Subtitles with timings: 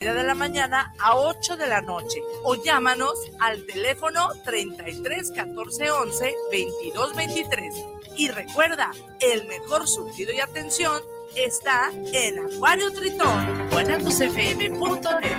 [0.00, 6.34] de la mañana a 8 de la noche o llámanos al teléfono 33 14 11
[6.50, 7.74] 22 23.
[8.16, 11.02] Y recuerda, el mejor surtido y atención
[11.36, 15.36] está en Acuario Tritón, guanatosfm.net.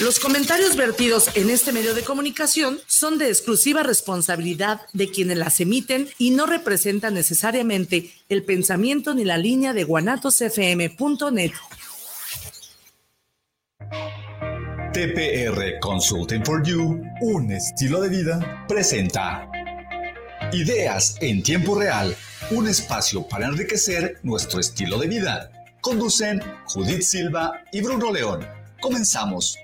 [0.00, 5.60] Los comentarios vertidos en este medio de comunicación son de exclusiva responsabilidad de quienes las
[5.60, 11.52] emiten y no representan necesariamente el pensamiento ni la línea de guanatosfm.net.
[15.00, 19.50] TPR Consulting for You, un estilo de vida, presenta
[20.52, 22.14] Ideas en tiempo real,
[22.50, 25.50] un espacio para enriquecer nuestro estilo de vida.
[25.80, 28.46] Conducen Judith Silva y Bruno León.
[28.82, 29.56] Comenzamos.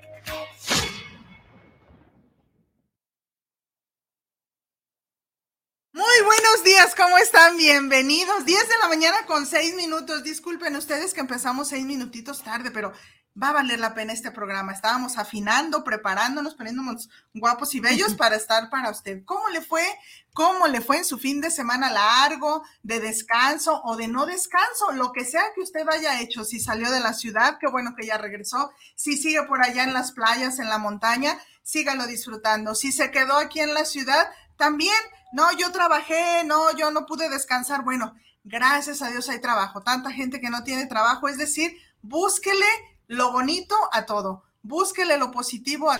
[5.92, 7.58] Muy buenos días, ¿cómo están?
[7.58, 8.46] Bienvenidos.
[8.46, 10.24] 10 de la mañana con 6 minutos.
[10.24, 12.94] Disculpen ustedes que empezamos 6 minutitos tarde, pero
[13.40, 14.72] va a valer la pena este programa.
[14.72, 19.24] Estábamos afinando, preparándonos, poniéndonos guapos y bellos para estar para usted.
[19.24, 19.84] ¿Cómo le fue?
[20.32, 24.92] ¿Cómo le fue en su fin de semana largo, de descanso o de no descanso?
[24.92, 26.44] Lo que sea que usted haya hecho.
[26.44, 28.70] Si salió de la ciudad, qué bueno que ya regresó.
[28.94, 32.74] Si sigue por allá en las playas, en la montaña, sígalo disfrutando.
[32.74, 34.96] Si se quedó aquí en la ciudad, también,
[35.32, 37.82] no, yo trabajé, no, yo no pude descansar.
[37.82, 39.82] Bueno, gracias a Dios hay trabajo.
[39.82, 42.66] Tanta gente que no tiene trabajo, es decir, búsquele
[43.08, 44.44] lo bonito a todo.
[44.62, 45.90] Búsquele lo positivo.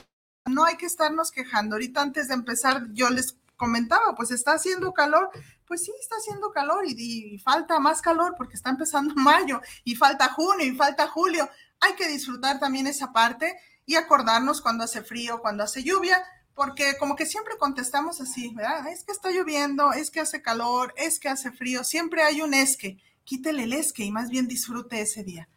[0.47, 1.77] No hay que estarnos quejando.
[1.77, 5.31] Ahorita antes de empezar yo les comentaba, pues está haciendo calor.
[5.67, 10.29] Pues sí, está haciendo calor y, falta más calor porque está empezando mayo y falta
[10.29, 11.49] junio y falta julio.
[11.81, 16.23] Hay que disfrutar también esa parte y acordarnos cuando hace frío, cuando hace lluvia,
[16.55, 18.89] porque como que siempre contestamos así, ¿verdad?
[18.89, 22.55] Es que está lloviendo, es que hace calor, es que hace frío, siempre hay un
[22.55, 22.99] es que.
[23.25, 25.49] Quítele el es que y más bien disfrute ese día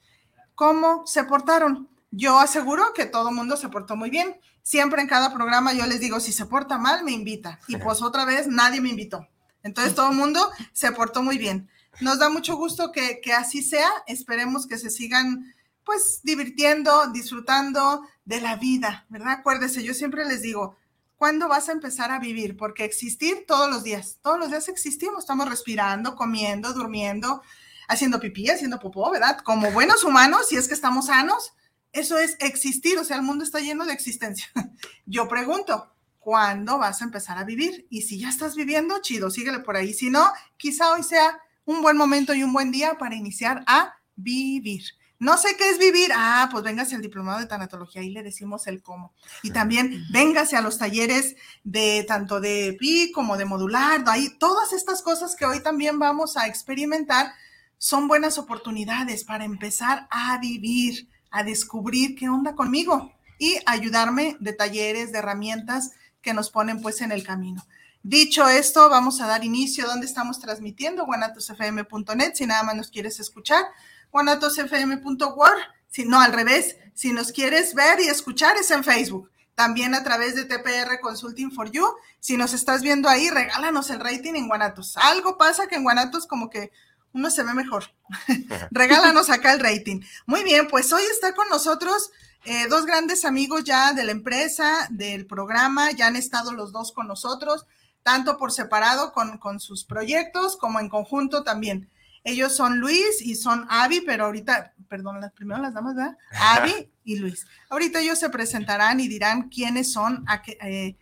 [0.60, 1.88] cómo se portaron.
[2.12, 4.42] Yo aseguro que todo el mundo se portó muy bien.
[4.62, 7.62] Siempre en cada programa yo les digo, si se porta mal, me invita.
[7.70, 9.26] Y pues otra vez nadie me invitó.
[9.64, 11.70] Entonces todo el mundo se portó muy bien.
[12.02, 13.90] Nos da mucho gusto que, que así sea.
[14.06, 15.56] Esperemos que se sigan
[15.86, 19.36] pues divirtiendo, disfrutando de la vida, ¿verdad?
[19.40, 20.76] Acuérdese, yo siempre les digo,
[21.16, 22.58] ¿cuándo vas a empezar a vivir?
[22.58, 27.44] Porque existir todos los días, todos los días existimos, estamos respirando, comiendo, durmiendo,
[27.90, 29.40] haciendo pipí, haciendo popó, ¿verdad?
[29.40, 31.54] Como buenos humanos, si es que estamos sanos,
[31.92, 34.46] eso es existir, o sea, el mundo está lleno de existencia.
[35.06, 37.88] Yo pregunto, ¿cuándo vas a empezar a vivir?
[37.90, 39.94] Y si ya estás viviendo, chido, síguele por ahí.
[39.94, 43.96] Si no, quizá hoy sea un buen momento y un buen día para iniciar a
[44.16, 44.84] vivir.
[45.18, 46.12] No sé qué es vivir.
[46.16, 49.14] Ah, pues véngase al diplomado de tanatología, y le decimos el cómo.
[49.42, 54.74] Y también véngase a los talleres de tanto de PI como de modular, ahí todas
[54.74, 57.34] estas cosas que hoy también vamos a experimentar
[57.80, 64.54] son buenas oportunidades para empezar a vivir, a descubrir qué onda conmigo y ayudarme de
[64.54, 67.66] talleres, de herramientas que nos ponen pues en el camino.
[68.04, 69.88] Dicho esto, vamos a dar inicio.
[69.88, 73.64] Donde estamos transmitiendo, guanatosfm.net, si nada más nos quieres escuchar,
[74.12, 75.58] guanatosfm.org,
[75.88, 80.04] si no al revés, si nos quieres ver y escuchar es en Facebook, también a
[80.04, 81.86] través de TPR Consulting for You,
[82.20, 84.98] si nos estás viendo ahí, regálanos el rating en Guanatos.
[84.98, 86.72] Algo pasa que en Guanatos como que
[87.14, 87.86] uno se ve mejor.
[88.72, 90.02] Regálanos acá el rating.
[90.26, 92.12] Muy bien, pues hoy está con nosotros
[92.46, 96.92] eh, dos grandes amigos ya de la empresa, del programa, ya han estado los dos
[96.92, 97.66] con nosotros,
[98.02, 101.90] tanto por separado con, con sus proyectos como en conjunto también.
[102.24, 106.18] Ellos son Luis y son Avi, pero ahorita, perdón, las primero las damas, ¿verdad?
[106.32, 107.46] Avi y Luis.
[107.70, 110.98] Ahorita ellos se presentarán y dirán quiénes son, a qué, eh,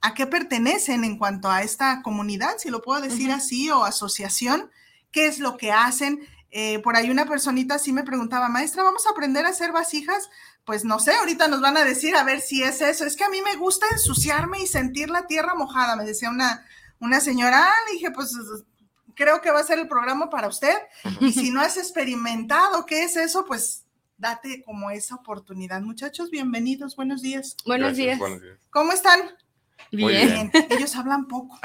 [0.00, 4.70] a qué pertenecen en cuanto a esta comunidad, si lo puedo decir así, o asociación
[5.16, 6.20] qué es lo que hacen.
[6.50, 10.28] Eh, por ahí una personita sí me preguntaba, maestra, ¿vamos a aprender a hacer vasijas?
[10.66, 13.06] Pues no sé, ahorita nos van a decir a ver si es eso.
[13.06, 16.66] Es que a mí me gusta ensuciarme y sentir la tierra mojada, me decía una,
[17.00, 17.66] una señora.
[17.66, 18.36] Ah, le dije, pues
[19.14, 20.76] creo que va a ser el programa para usted.
[21.20, 23.86] Y si no has experimentado qué es eso, pues
[24.18, 25.80] date como esa oportunidad.
[25.80, 27.56] Muchachos, bienvenidos, buenos días.
[27.64, 28.20] Buenos, días.
[28.68, 29.20] ¿Cómo están?
[29.90, 30.50] Bien.
[30.70, 31.58] Ellos hablan poco.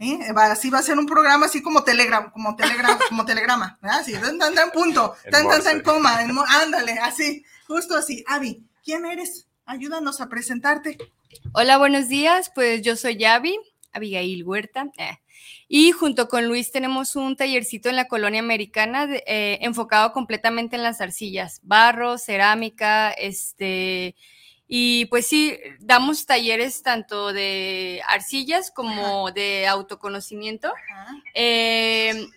[0.00, 0.18] ¿eh?
[0.36, 3.78] Así va a ser un programa así como Telegram, como Telegram, como Telegrama.
[3.82, 6.18] Así, tan, tan, tan, punto, tan, tan, tan, coma.
[6.48, 8.24] ándale, así, justo así.
[8.26, 9.48] Avi, ¿quién eres?
[9.64, 10.98] Ayúdanos a presentarte.
[11.52, 12.50] Hola, buenos días.
[12.54, 13.58] Pues yo soy Avi,
[13.92, 14.90] Abigail Huerta.
[14.96, 15.18] Eh,
[15.68, 20.82] y junto con Luis tenemos un tallercito en la colonia americana eh, enfocado completamente en
[20.82, 24.14] las arcillas, barro, cerámica, este
[24.68, 30.72] y pues sí, damos talleres tanto de arcillas como de autoconocimiento.
[31.34, 32.28] Em,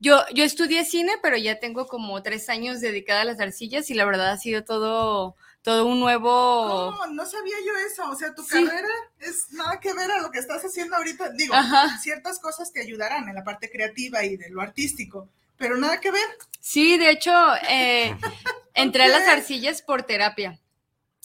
[0.00, 3.94] Yo, yo estudié cine, pero ya tengo como tres años dedicada a las arcillas y
[3.94, 6.92] la verdad ha sido todo, todo un nuevo...
[6.92, 7.06] ¿Cómo?
[7.08, 8.08] No sabía yo eso.
[8.08, 8.64] O sea, tu Sí.
[8.64, 8.88] carrera
[9.18, 11.30] es nada que ver a lo que estás haciendo ahorita.
[11.30, 11.98] Digo, Ajá.
[11.98, 16.12] ciertas cosas te ayudarán en la parte creativa y de lo artístico, pero nada que
[16.12, 16.28] ver.
[16.60, 17.32] Sí, de hecho,
[17.68, 18.16] eh,
[18.74, 20.60] entré a las arcillas por terapia.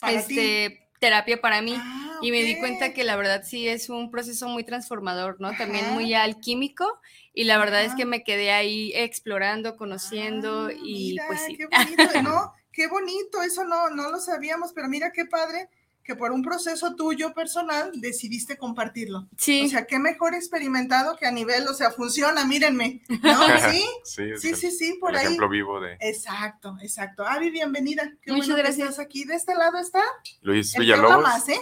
[0.04, 1.76] Para este, terapia para mí.
[1.78, 5.56] Ah, Y me di cuenta que la verdad sí es un proceso muy transformador, ¿no?
[5.58, 6.86] También muy alquímico.
[7.34, 11.58] Y la verdad es que me quedé ahí explorando, conociendo Ah, y mira, pues sí.
[11.58, 12.54] Qué bonito, ¿no?
[12.72, 15.70] Qué bonito, eso no, no lo sabíamos, pero mira qué padre
[16.04, 19.28] que por un proceso tuyo personal decidiste compartirlo.
[19.38, 23.40] Sí, O sea, qué mejor experimentado que a nivel, o sea, funciona, mírenme, ¿no?
[23.72, 25.26] Sí, sí, sí, el, sí, sí, por el ahí.
[25.26, 27.26] ejemplo vivo de Exacto, exacto.
[27.26, 28.12] Avi, bienvenida.
[28.22, 28.90] Qué Muchas bueno que gracias.
[28.90, 29.24] estás aquí.
[29.26, 30.02] De este lado está
[30.42, 31.22] Luis que Villalobos.
[31.24, 31.60] más, ¿eh?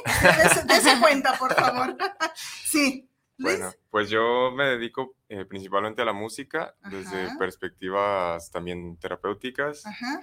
[0.67, 1.95] Dese, cuenta, por favor.
[2.65, 3.07] sí.
[3.37, 3.57] Luis.
[3.57, 7.37] Bueno, pues yo me dedico eh, principalmente a la música desde Ajá.
[7.39, 10.21] perspectivas también terapéuticas Ajá.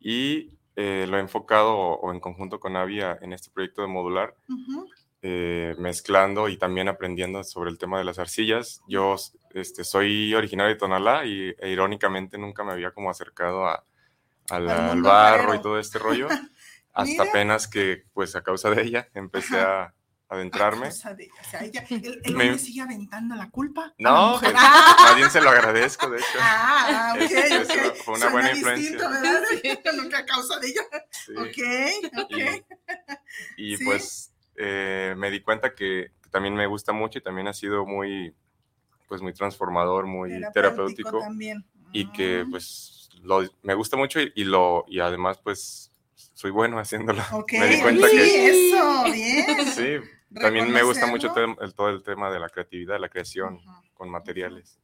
[0.00, 3.88] y eh, lo he enfocado o, o en conjunto con Avia en este proyecto de
[3.88, 4.36] modular,
[5.22, 8.80] eh, mezclando y también aprendiendo sobre el tema de las arcillas.
[8.86, 9.16] Yo
[9.54, 13.82] este, soy originario de Tonalá y e, irónicamente nunca me había como acercado a,
[14.50, 16.28] al, barro y todo este rollo,
[16.94, 19.92] hasta apenas que pues a causa de ella empecé a
[20.28, 20.86] adentrarme.
[20.86, 23.94] Cosa de- o sea, ella- el, el Me- hombre sigue aventando la culpa.
[23.98, 24.52] No, mujer.
[24.52, 24.62] pues,
[25.02, 26.38] más bien se lo agradezco, de hecho.
[26.40, 27.74] Ah, ok, Es- es ok.
[27.76, 29.08] una- fue una Suena buena distinto, influencia.
[29.08, 30.08] ¿verdad?
[30.10, 30.82] Que a causa de ella.
[31.10, 31.32] Sí.
[31.36, 32.64] Ok, ok.
[33.56, 33.84] Y, y, Sí.
[33.84, 37.86] pues eh, me di cuenta que, que también me gusta mucho y también ha sido
[37.86, 38.34] muy,
[39.08, 41.64] pues muy transformador, muy terapéutico también.
[41.92, 45.90] y que Mm, pues lo- me gusta mucho y, y lo y además pues
[46.34, 47.22] soy bueno haciéndolo.
[47.32, 49.66] Ok, me di cuenta sí, que eso, bien.
[49.72, 53.70] sí, también me gusta mucho el, todo el tema de la creatividad, la creación Ujú.
[53.94, 54.78] con materiales.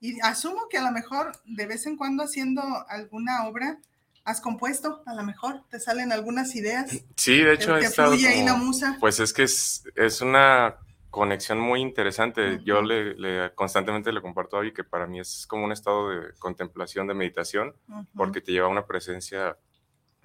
[0.00, 3.78] Y asumo que a lo mejor de vez en cuando haciendo alguna obra
[4.24, 6.90] has compuesto, a lo mejor te salen algunas ideas.
[7.16, 8.96] Sí, de hecho he te estado fluye ahí la musa.
[9.00, 10.76] Pues es que es, es una
[11.10, 12.60] conexión muy interesante.
[12.64, 12.86] Yo Ujú.
[12.86, 16.32] le, le- constantemente le comparto a Abby que para mí es como un estado de
[16.38, 18.06] contemplación, de meditación, Ujú.
[18.16, 19.56] porque te lleva a una presencia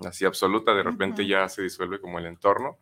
[0.05, 1.29] así absoluta, de repente Ujú.
[1.31, 2.77] ya se disuelve como el entorno.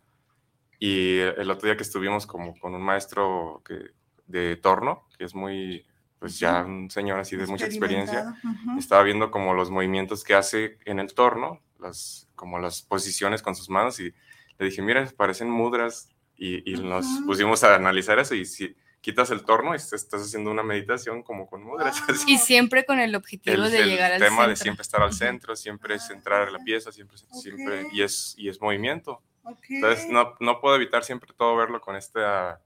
[0.79, 3.91] Y el otro día que estuvimos como con un maestro que,
[4.27, 5.85] de torno, que es muy,
[6.19, 8.69] pues ya un señor así de mucha experiencia, Experimentado.
[8.71, 8.79] Ujú.
[8.79, 13.55] estaba viendo como los movimientos que hace en el torno, las, como las posiciones con
[13.55, 14.13] sus manos y
[14.57, 17.25] le dije, mira, parecen mudras y, y nos Ujú.
[17.27, 21.47] pusimos a analizar eso y si quitas el torno est- estás haciendo una meditación como
[21.47, 22.01] con mudras.
[22.07, 22.15] Wow.
[22.27, 24.63] Y siempre con el objetivo El, de el llegar al tema de centro.
[24.63, 26.63] siempre estar al centro, siempre es Ah, entrar a la ya.
[26.65, 27.93] pieza, siempre, siempre Ok.
[27.93, 29.21] y es y es movimiento.
[29.69, 32.59] Entonces no, no puedo evitar siempre todo verlo con este ah,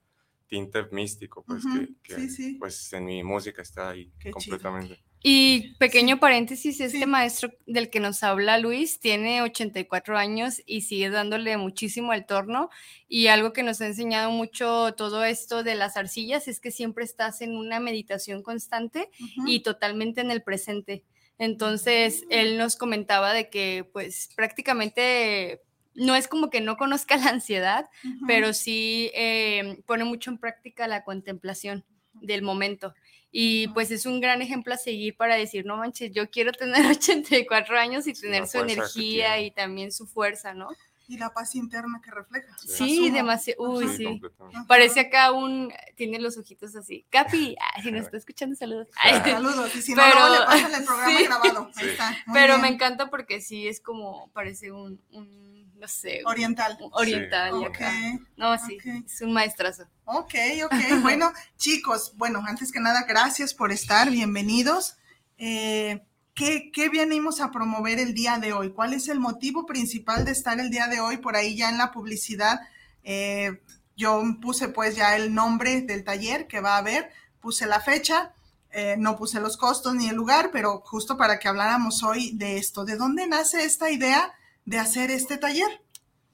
[0.47, 2.53] tinte místico, pues que, que, sí, sí.
[2.59, 4.33] pues en mi música está ahí Qué chido.
[4.33, 5.03] completamente.
[5.21, 7.05] Y pequeño paréntesis, este Sí.
[7.05, 12.69] maestro del que nos habla Luis tiene 84 años y sigue dándole muchísimo al torno
[13.09, 17.03] y algo que nos ha enseñado mucho todo esto de las arcillas es que siempre
[17.03, 19.09] estás en una meditación constante
[19.45, 21.03] y totalmente en el presente.
[21.37, 25.61] Entonces, él nos comentaba de que pues prácticamente
[25.99, 27.89] no es como que no conozca la ansiedad,
[28.27, 32.93] pero sí eh, pone mucho en práctica la contemplación del momento.
[33.31, 36.85] Y pues es un gran ejemplo a seguir para decir, no manches, yo quiero tener
[36.89, 40.69] 84 años y tener su energía y también su fuerza, ¿no?
[41.09, 42.55] Y la paz interna que refleja.
[42.59, 43.63] Sí, demasiado.
[43.63, 44.21] Uy, sí.
[44.67, 47.03] Parece acá un, tiene los ojitos así.
[47.09, 48.87] Capi, si nos está escuchando, saludos.
[48.95, 49.75] Ay, Saludos.
[49.75, 51.23] Y si no, Pero- luego le pasan el programa sí.
[51.25, 51.71] grabado.
[51.75, 51.89] Ahí Sí.
[51.89, 52.11] está.
[52.27, 56.77] Muy Pero me encanta porque sí es como, parece un, un, no sé, Oriental.
[56.79, 57.63] un oriental.
[57.63, 57.91] acá.
[58.37, 59.85] No, sí, es un maestrazo.
[60.05, 60.73] Ok, ok.
[61.01, 64.97] Bueno, chicos, bueno, antes que nada, gracias por estar, bienvenidos.
[65.39, 66.05] Eh,
[66.39, 68.71] ¿qué, ¿Qué venimos a promover el día de hoy?
[68.71, 71.17] ¿Cuál es el motivo principal de estar el día de hoy?
[71.17, 72.61] Por ahí ya en la publicidad,
[73.03, 73.61] eh,
[73.97, 78.33] yo puse pues ya el nombre del taller que va a haber, puse la fecha,
[78.71, 82.55] eh, no puse los costos ni el lugar, pero justo para que habláramos hoy de
[82.55, 85.81] esto, ¿de dónde nace esta idea de hacer este taller?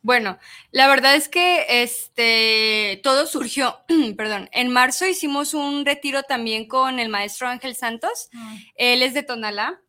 [0.05, 0.37] Bueno,
[0.69, 3.79] la verdad es que este todo surgió,
[4.15, 8.29] perdón, en marzo hicimos un retiro también con el maestro Ángel Santos.
[8.75, 9.81] Él es de Tonalá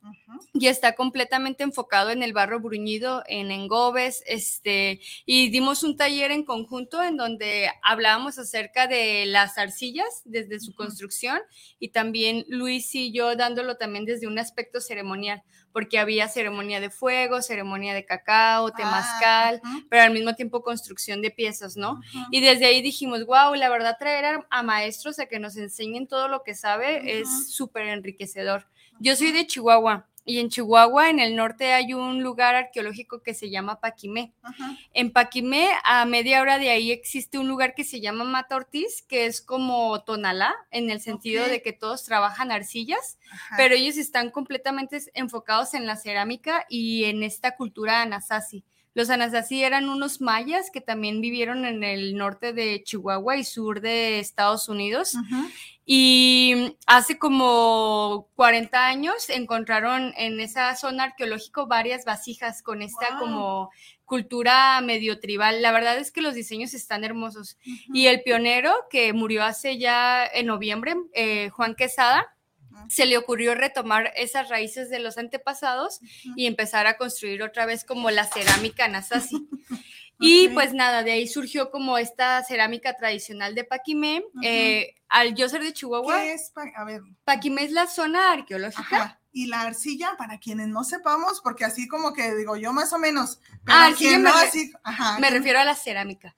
[0.54, 6.30] y está completamente enfocado en el barro bruñido, en engobes, este, y dimos un taller
[6.30, 11.40] en conjunto en donde hablábamos acerca de las arcillas desde su construcción
[11.78, 15.42] y también Luis y yo dándolo también desde un aspecto ceremonial,
[15.76, 21.20] porque había ceremonia de fuego, ceremonia de cacao, temazcal, Ah, pero al mismo tiempo construcción
[21.20, 22.00] de piezas, ¿no?
[22.30, 26.28] Y desde ahí dijimos, wow, la verdad traer a, maestros a que nos enseñen todo
[26.28, 28.66] lo que sabe es súper enriquecedor.
[29.00, 30.06] Yo soy de Chihuahua.
[30.28, 34.34] Y en Chihuahua, en el norte, hay un lugar arqueológico que se llama Paquimé.
[34.42, 34.76] Ajá.
[34.92, 39.02] En Paquimé, a media hora de ahí, existe un lugar que se llama Mata Ortiz,
[39.02, 43.54] que es como Tonalá, en el sentido de que todos trabajan arcillas, Ajá.
[43.56, 48.64] pero ellos están completamente enfocados en la cerámica y en esta cultura anasazi.
[48.96, 53.82] Los anasazi eran unos mayas que también vivieron en el norte de Chihuahua y sur
[53.82, 55.12] de Estados Unidos.
[55.84, 63.68] Y hace como 40 años encontraron en esa zona arqueológica varias vasijas con esta como
[64.06, 65.60] cultura medio tribal.
[65.60, 67.58] La verdad es que los diseños están hermosos.
[67.92, 72.34] Y el pionero que murió hace ya en noviembre, eh, Juan Quesada,
[72.88, 76.00] Se le ocurrió retomar esas raíces de los antepasados
[76.36, 79.48] y empezar a construir otra vez como la cerámica Nasazi.
[80.18, 84.24] Y pues nada, de ahí surgió como esta cerámica tradicional de Paquimé.
[84.42, 86.52] Eh, al yo ser de Chihuahua, ¿Qué es?
[86.54, 88.82] pa- A ver, Paquimé es la zona arqueológica.
[88.96, 89.20] Ajá.
[89.30, 92.98] Y la arcilla, para quienes no sepamos, porque así como que digo yo más o
[92.98, 96.34] menos, pero Ah, arcilla me así, ajá, Me refiero a la cerámica.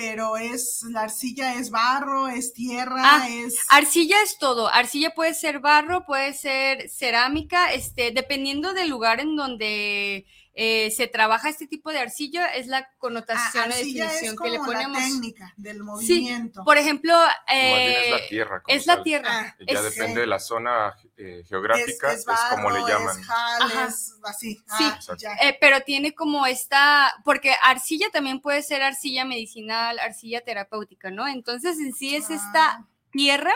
[0.00, 3.58] Pero es, la arcilla es barro, es tierra, Ah, es...
[3.68, 4.72] Arcilla es todo.
[4.72, 10.24] Arcilla puede ser barro, puede ser cerámica, este, dependiendo del lugar en donde
[10.62, 14.50] eh, se trabaja este tipo de arcilla, es la ah, connotación o es definición que
[14.50, 15.02] le como la ponemos.
[15.02, 16.62] técnica del movimiento.
[16.64, 17.14] Por ejemplo,
[17.48, 18.62] bien es eh, la tierra.
[18.62, 19.28] como es la tierra.
[19.32, 23.20] Ah, Y Ya Es- depende de la zona eh, geográfica, es, como le barro, llaman.
[23.20, 23.84] Es jal, Ajá.
[23.86, 24.54] es así.
[24.56, 24.84] Sí.
[24.84, 25.32] Ah, ya.
[25.40, 31.26] Eh, pero tiene como esta, porque arcilla también puede ser arcilla medicinal, arcilla terapéutica, ¿no?
[31.26, 33.54] Entonces en sí es esta Ah, tierra,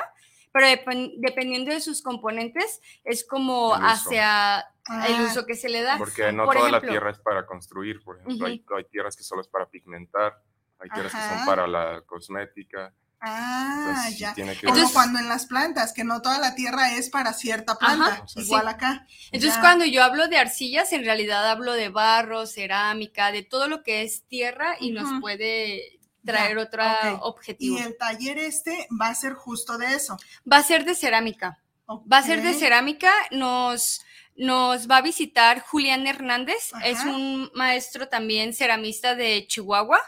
[0.55, 5.83] pero depen- dependiendo de sus componentes, es como hacia el ah, uso que se le
[5.83, 5.99] da.
[5.99, 9.25] Porque no Por toda la tierra es para construir, por ejemplo, hay, hay tierras que
[9.25, 10.41] solo es para pigmentar,
[10.79, 12.95] hay tierras que son para la cosmética.
[13.27, 14.35] Ah, entonces ya.
[14.35, 17.77] tiene que Como cuando en las plantas, que no toda la tierra es para cierta
[17.77, 18.43] planta, Ajá, sí.
[18.43, 19.07] igual acá.
[19.33, 19.61] Entonces, Ya.
[19.61, 24.03] cuando yo hablo de arcillas, en realidad hablo de barro, cerámica, de todo lo que
[24.03, 25.94] es tierra y nos puede
[26.25, 26.83] traer otro
[27.23, 27.79] objetivo.
[27.79, 30.17] Y el taller este va a ser justo de eso.
[30.51, 31.61] Va a ser de cerámica.
[31.89, 33.13] Va a ser de cerámica.
[33.31, 34.03] Nos,
[34.37, 36.73] nos va a visitar Julián Hernández.
[36.73, 36.87] Ajá.
[36.87, 40.01] Es un maestro también ceramista de Chihuahua.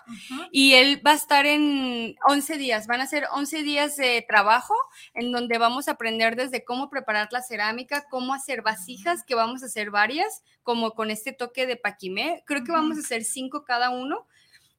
[0.51, 2.87] Y él va a estar en 11 días.
[2.87, 4.75] Van a ser 11 días de trabajo
[5.13, 9.63] en donde vamos a aprender desde cómo preparar la cerámica, cómo hacer vasijas, que vamos
[9.63, 12.43] a hacer varias, como con este toque de paquimé.
[12.47, 14.27] Creo que vamos a hacer cinco cada uno.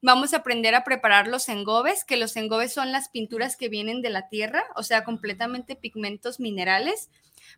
[0.00, 4.00] Vamos a aprender a preparar los engobes, que los engobes son las pinturas que vienen
[4.00, 7.10] de la tierra, o sea, completamente pigmentos minerales.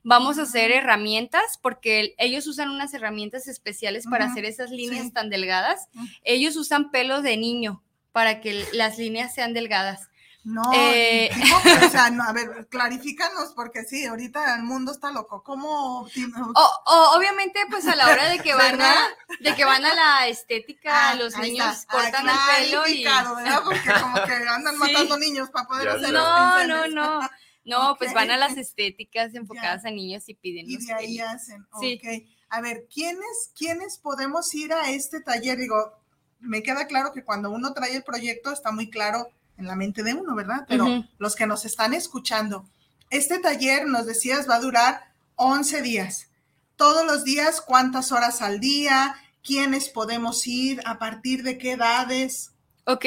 [0.03, 5.07] Vamos a hacer herramientas porque el- ellos usan unas herramientas especiales para hacer esas líneas
[5.07, 5.13] sí.
[5.13, 5.89] tan delgadas.
[6.23, 7.83] Ellos usan pelo de niño
[8.13, 10.09] para que las líneas sean delgadas.
[10.43, 14.91] No, Eh, digo, pero, o sea, no, a ver, clarifícanos, porque sí, ahorita el mundo
[14.93, 15.43] está loco.
[15.43, 16.01] ¿Cómo?
[16.03, 18.97] O, o, obviamente, pues a la hora de que van a,
[19.41, 21.93] de que van a la estética, Ah, los niños está.
[21.93, 23.61] cortan Ah, el pelo y clarificado, ¿verdad?
[23.65, 24.81] Porque como que andan Sí.
[24.81, 26.13] matando niños para poder Ya hacer sé.
[26.13, 27.29] los no, no, no.
[27.63, 31.31] No, pues van a las estéticas enfocadas a niños y piden Y de ahí pelos.
[31.35, 31.67] hacen.
[31.79, 32.01] Sí.
[32.03, 32.33] Ok.
[32.49, 35.59] A ver, ¿quiénes, ¿quiénes podemos ir a este taller?
[35.59, 35.93] Digo,
[36.41, 39.29] me queda claro que cuando uno trae el proyecto está muy claro
[39.61, 40.65] en la mente de uno, ¿verdad?
[40.69, 42.65] Pero los que nos están escuchando,
[43.11, 46.29] este taller, nos decías, va a durar 11 días.
[46.77, 49.15] Todos los días, ¿cuántas horas al día?
[49.45, 50.81] ¿Quiénes podemos ir?
[50.85, 52.53] ¿A partir de qué edades?
[52.85, 53.05] Ok.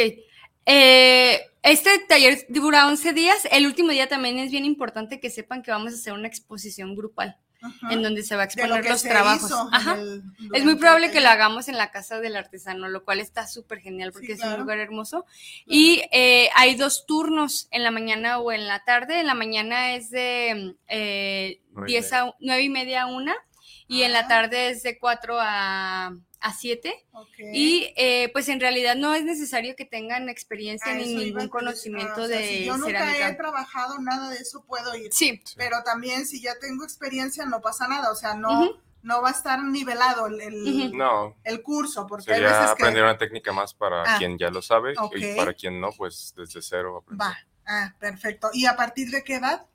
[0.65, 3.47] Eh, este taller dura 11 días.
[3.51, 6.95] El último día también es bien importante que sepan que vamos a hacer una exposición
[6.95, 7.93] grupal Ajá.
[7.93, 9.49] en donde se va a lo exponer que los se trabajos.
[9.49, 9.93] hizo Ajá.
[9.95, 10.21] el-
[10.53, 13.79] Es muy probable que lo hagamos en la casa del artesano, lo cual está súper
[13.79, 14.55] genial porque Sí, es claro.
[14.55, 15.25] un lugar hermoso.
[15.65, 19.19] Y eh, hay dos turnos en la mañana o en la tarde.
[19.21, 23.33] En la mañana es de eh, Nueve y 10 a 9 y media a 1
[23.87, 26.11] y en la tarde es de 4 a,
[26.43, 26.93] a 7.
[27.13, 27.27] Ok.
[27.53, 32.23] Y eh, pues en realidad no es necesario que tengan experiencia ni ningún conocimiento Ah,
[32.25, 35.11] o sea, de si yo nunca he trabajado nada de eso, puedo ir.
[35.13, 38.11] Sí, Pero también si ya tengo experiencia, no pasa nada.
[38.11, 38.71] O sea, no,
[39.03, 40.97] no va a estar nivelado el, el- Ujú.
[40.97, 42.71] No, el curso, porque hay veces que...
[42.71, 46.33] aprender una técnica más para Ah, quien ya lo sabe y para quien no, pues
[46.35, 47.25] desde cero aprender.
[47.25, 48.49] Va, ah, perfecto.
[48.53, 49.65] ¿Y a partir de qué edad?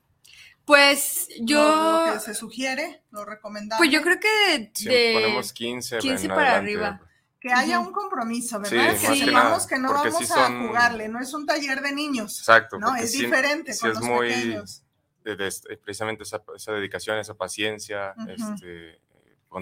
[0.68, 3.78] Pues yo, Lo, lo que se sugiere, lo recomendable.
[3.80, 7.00] pues yo creo que Si de, ponemos 15, 15 en para adelante, arriba.
[7.40, 8.92] Que haya un compromiso, Sí, ¿verdad?
[8.92, 11.46] más que que nada, que no porque vamos sí a son- jugarle, no es un
[11.46, 12.94] taller de niños, Exacto, ¿no?
[12.96, 14.82] Es sí- diferente sí con es los muy pequeños.
[15.24, 18.30] de- de- precisamente esa, esa dedicación, esa paciencia, Ujú.
[18.30, 19.00] este,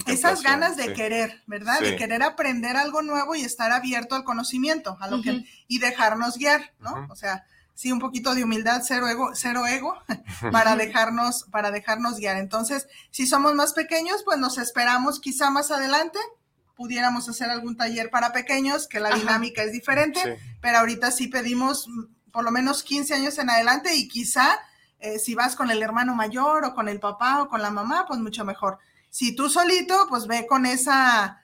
[0.08, 0.92] Esas ganas de sí.
[0.94, 1.78] querer, ¿verdad?
[1.78, 1.96] De Sí.
[1.96, 5.44] querer aprender algo nuevo y estar abierto al conocimiento, a lo que Ujú.
[5.68, 7.04] y dejarnos guiar, ¿no?
[7.04, 7.12] Ujú.
[7.12, 7.46] O sea,
[7.76, 9.94] sí, un poquito de humildad, cero ego, cero ego,
[10.50, 12.38] para dejarnos, para dejarnos guiar.
[12.38, 16.18] Entonces, si somos más pequeños, pues nos esperamos quizá más adelante
[16.76, 21.88] pudiéramos hacer algún taller para pequeños, que la dinámica es diferente, pero ahorita sí pedimos
[21.88, 24.60] mm, por lo menos 15 años en adelante y quizá
[25.00, 28.04] eh, si vas con el hermano mayor o con el papá o con la mamá,
[28.06, 28.78] pues mucho mejor.
[29.08, 31.40] Si tú solito, pues ve con esa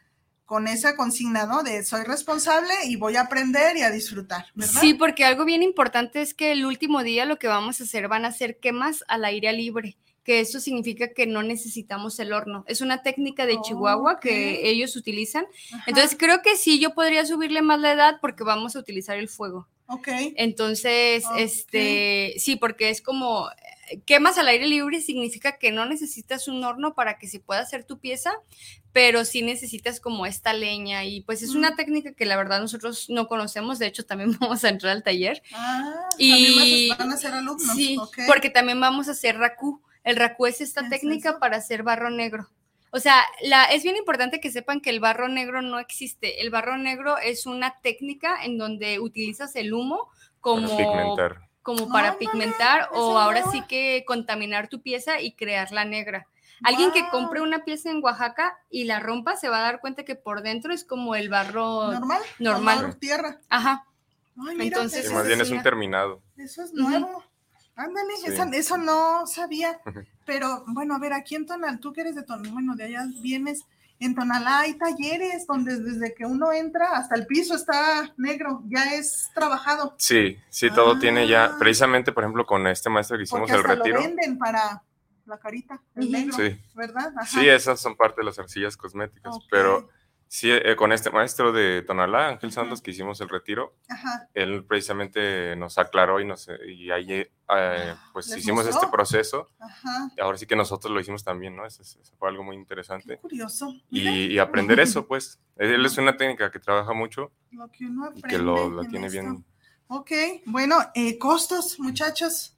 [0.53, 1.63] con esa consigna, ¿no?
[1.63, 4.83] De soy responsable y voy a aprender y a disfrutar, ¿verdad?
[4.83, 8.07] Sí, porque algo bien importante es que el último día lo que vamos a hacer
[8.07, 12.65] van a ser quemas al aire libre que eso significa que no necesitamos el horno.
[12.69, 15.47] Es una técnica de Chihuahua que ellos utilizan.
[15.87, 19.29] Entonces creo que sí, yo podría subirle más la edad porque vamos a utilizar el
[19.29, 19.67] fuego.
[19.87, 20.09] Ok.
[20.37, 23.49] Entonces, este, sí, porque es como
[23.91, 27.61] eh, quemas al aire libre significa que no necesitas un horno para que se pueda
[27.61, 28.33] hacer tu pieza,
[28.93, 33.09] pero sí necesitas como esta leña y pues es una técnica que la verdad nosotros
[33.09, 35.43] no conocemos, de hecho también vamos a entrar al taller.
[35.55, 37.75] Ah, y van a ser alumnos.
[37.75, 39.83] Sí, porque también vamos a hacer racú.
[40.05, 42.51] El racú es esta técnica para hacer barro negro.
[42.91, 46.43] O sea, la, es bien importante que sepan que el barro negro no existe.
[46.43, 50.09] El barro negro es una técnica en donde utilizas el humo
[50.41, 55.87] como para pigmentar, como para pigmentar o ahora sí que contaminar tu pieza y crearla
[55.87, 56.27] negra.
[56.65, 60.05] Alguien que compre una pieza en Oaxaca y la rompa se va a dar cuenta
[60.05, 62.99] que por dentro es como el barro normal, normal.
[62.99, 63.41] tierra.
[63.49, 63.85] Ajá.
[64.59, 66.23] Entonces, más bien es un terminado.
[66.37, 67.25] Eso es nuevo.
[67.75, 68.13] Ándale,
[68.53, 69.81] eso, no sabía.
[70.27, 73.07] Pero bueno, a ver, aquí en Tonal, tú que eres de Tonal, bueno, de allá
[73.23, 73.65] vienes,
[73.99, 78.95] en Tonalá hay talleres donde desde que uno entra hasta el piso está negro, ya
[78.95, 79.95] es trabajado.
[79.99, 81.57] Sí, sí, todo tiene ya, ah.
[81.59, 84.01] precisamente, por ejemplo, con este maestro que hicimos el retiro.
[84.01, 84.83] Lo venden para
[85.27, 86.37] la carita, el negro,
[86.75, 87.13] ¿verdad?
[87.27, 89.89] Sí, esas son parte de las arcillas cosméticas, pero
[90.33, 93.75] Sí, eh, con este maestro de Tonalá, Ángel Santos, que hicimos el retiro,
[94.33, 99.47] él precisamente nos aclaró y, nos, y ahí eh, ah, pues hicimos este proceso.
[100.17, 101.67] Y ahora sí que nosotros lo hicimos también, ¿no?
[101.67, 101.83] Eso,
[102.19, 103.19] fue algo muy interesante.
[103.19, 103.75] curioso.
[103.91, 105.39] Y, aprender eso, pues.
[105.57, 107.31] Él es una técnica que trabaja mucho.
[107.51, 108.27] Lo que uno aprende.
[108.27, 109.45] Y que lo, tiene bien.
[109.89, 110.13] Ok,
[110.47, 112.57] bueno, eh, costos, muchachos.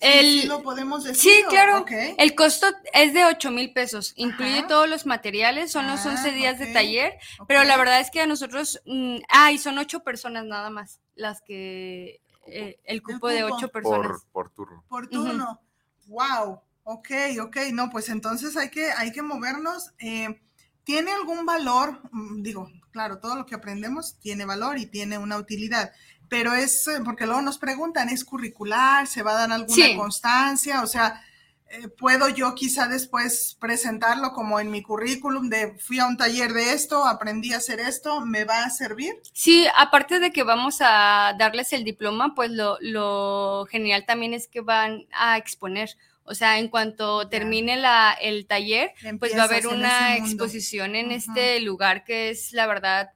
[0.00, 1.34] El, sí, lo podemos decir.
[1.34, 1.84] Sí, claro.
[1.88, 4.12] El costo es de 8 mil pesos.
[4.16, 7.18] Incluye todos los materiales, son los 11 ah, días de taller.
[7.46, 8.80] Pero la verdad es que a nosotros.
[8.86, 11.00] Mm, ah, y son 8 personas nada más.
[11.14, 12.20] Las que.
[12.46, 14.26] Eh, el cupo de 8 personas.
[14.32, 14.84] Por, turno.
[14.88, 15.60] Por turno.
[16.06, 16.60] Wow.
[16.84, 17.56] Ok, ok.
[17.72, 19.92] No, pues entonces hay que, hay que movernos.
[19.98, 20.40] Eh,
[20.84, 22.00] ¿Tiene algún valor?
[22.12, 25.92] Mm, digo, claro, todo lo que aprendemos tiene valor y tiene una utilidad
[26.28, 29.06] pero es, eh, porque luego nos preguntan, ¿es curricular?
[29.06, 30.82] ¿Se va a dar alguna constancia?
[30.82, 31.22] O sea,
[31.68, 36.52] eh, ¿puedo yo quizá después presentarlo como en mi currículum de fui a un taller
[36.52, 39.14] de esto, aprendí a hacer esto, ¿me va a servir?
[39.32, 44.48] Sí, aparte de que vamos a darles el diploma, pues lo, lo genial también es
[44.48, 45.90] que van a exponer.
[46.24, 51.12] O sea, en cuanto termine la, el taller, pues va a haber una exposición en
[51.12, 53.10] este lugar que es, la verdad,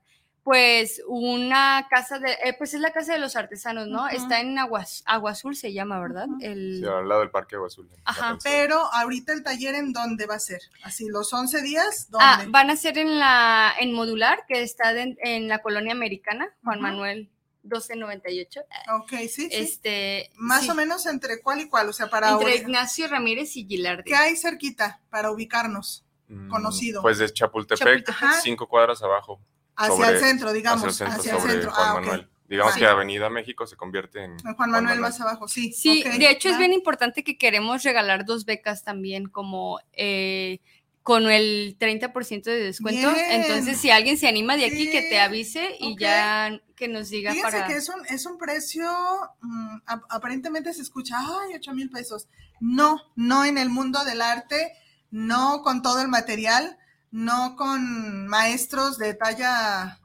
[0.48, 4.08] pues una casa de, eh, pues es la casa de los artesanos, ¿no?
[4.08, 6.26] Está en Agua, Agua, Azul, se llama, ¿verdad?
[6.40, 6.80] El...
[6.80, 7.90] Sí, al lado del Parque Agua Azul.
[8.04, 8.38] Ajá.
[8.42, 10.60] Pero ahorita el taller en dónde va a ser?
[10.84, 12.26] Así, los 11 días, ¿dónde?
[12.26, 16.80] Ah, van a ser en la, en Modular, que está en la colonia americana, Juan
[16.80, 17.30] Manuel
[17.68, 18.60] 1298.
[19.00, 19.48] Ok, sí, sí.
[19.52, 22.30] Este, Más o menos entre cuál y cuál, o sea, para...
[22.30, 24.04] Entre Ignacio Ramírez y Gilardi.
[24.04, 26.04] ¿Qué hay cerquita para ubicarnos?
[26.28, 27.02] Mm, Conocido.
[27.02, 28.10] Pues de Chapultepec,
[28.42, 29.40] cinco cuadras abajo.
[29.76, 31.00] Hacia el centro, digamos.
[31.00, 32.28] Hacia el centro, Juan ah, Manuel.
[32.48, 34.38] Digamos que Avenida México se convierte en.
[34.38, 35.72] Juan Manuel, más abajo, sí.
[35.72, 40.60] Sí, de hecho es bien importante que queremos regalar dos becas también, como eh,
[41.08, 43.10] con el 30% de descuento.
[43.30, 47.32] Entonces, si alguien se anima de aquí, que te avise y ya que nos diga
[47.32, 48.86] Fíjense que es un, es un precio,
[49.40, 49.78] mm,
[50.10, 52.28] aparentemente se escucha, ay, 8 mil pesos.
[52.60, 54.74] No, no en el mundo del arte,
[55.10, 56.78] no con todo el material
[57.10, 59.98] no con maestros de talla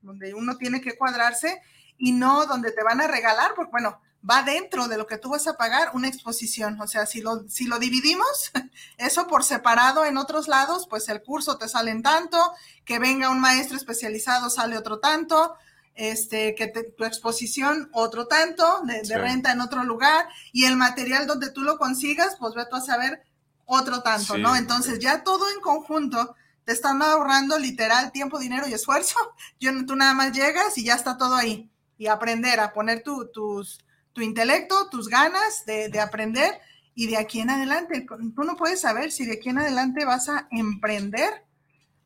[0.00, 1.60] donde uno tiene que cuadrarse
[1.98, 5.30] y no donde te van a regalar, porque bueno, va dentro de lo que tú
[5.30, 6.80] vas a pagar una exposición.
[6.80, 8.50] O sea, si lo, si lo dividimos,
[8.98, 12.52] eso por separado en otros lados, pues el curso te sale en tanto,
[12.84, 15.54] que venga un maestro especializado sale otro tanto,
[15.94, 21.50] este, que tu exposición otro tanto de, renta en otro lugar y el material donde
[21.50, 23.22] tú lo consigas, pues ve tú a saber
[23.66, 24.54] otro tanto, ¿no?
[24.54, 29.16] Entonces ya todo en conjunto te están ahorrando literal tiempo, dinero y esfuerzo.
[29.60, 31.70] Yo, tú nada más llegas y ya está todo ahí.
[31.96, 33.80] Y aprender a poner tu, tus,
[34.18, 36.60] tu intelecto, tus ganas de, de aprender
[36.96, 38.04] y de aquí en adelante.
[38.34, 41.46] Tú no puedes saber si de aquí en adelante vas a emprender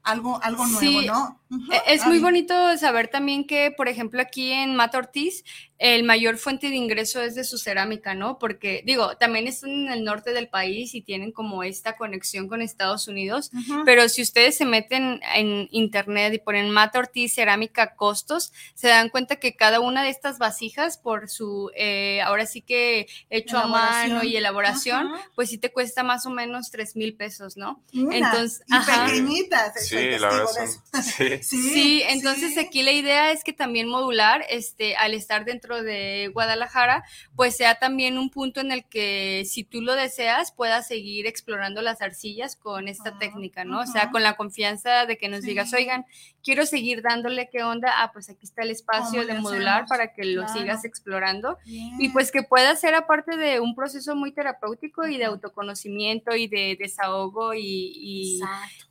[0.03, 1.41] algo, algo nuevo, ¿no?
[1.71, 5.45] E, es muy bonito saber también que, por ejemplo, aquí en Mata Ortiz,
[5.79, 8.38] el mayor fuente de ingreso es de su cerámica, ¿no?
[8.38, 12.62] Porque, digo, también están en el norte del país y tienen como esta conexión con
[12.62, 13.51] Estados Unidos,
[13.85, 19.09] pero si ustedes se meten en internet y ponen Mata Ortiz cerámica costos, se dan
[19.09, 23.67] cuenta que cada una de estas vasijas, por su, eh, ahora sí que hecho a
[23.67, 27.83] mano y elaboración, pues sí te cuesta más o menos 3 mil pesos, ¿no?
[27.93, 29.85] Entonces, y pequeñitas.
[29.85, 30.69] Sí, la verdad.
[31.03, 31.41] sí.
[31.42, 37.05] Sí, entonces aquí la idea es que también modular, este, al estar dentro de Guadalajara,
[37.37, 41.83] pues sea también un punto en el que si tú lo deseas, puedas seguir explorando
[41.83, 43.81] las arcillas con esta ah, técnica, ¿no?
[43.81, 46.07] O sea, con la confianza de que nos digas, oigan,
[46.42, 50.24] quiero seguir dándole qué onda, ah, pues aquí está el espacio de modular para que
[50.24, 55.18] lo sigas explorando y pues que pueda ser aparte de un proceso muy terapéutico y
[55.18, 58.40] de autoconocimiento y de desahogo y,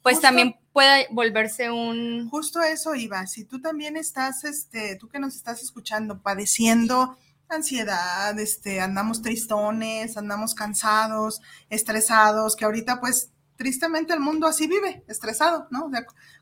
[0.02, 2.30] pues también pueda volverse un...
[2.30, 7.18] Justo eso iba, si tú también estás, este, tú que nos estás escuchando, padeciendo
[7.50, 15.04] ansiedad, este, andamos tristones, andamos cansados, estresados, que ahorita pues tristemente el mundo así vive,
[15.08, 15.92] estresado, ¿no?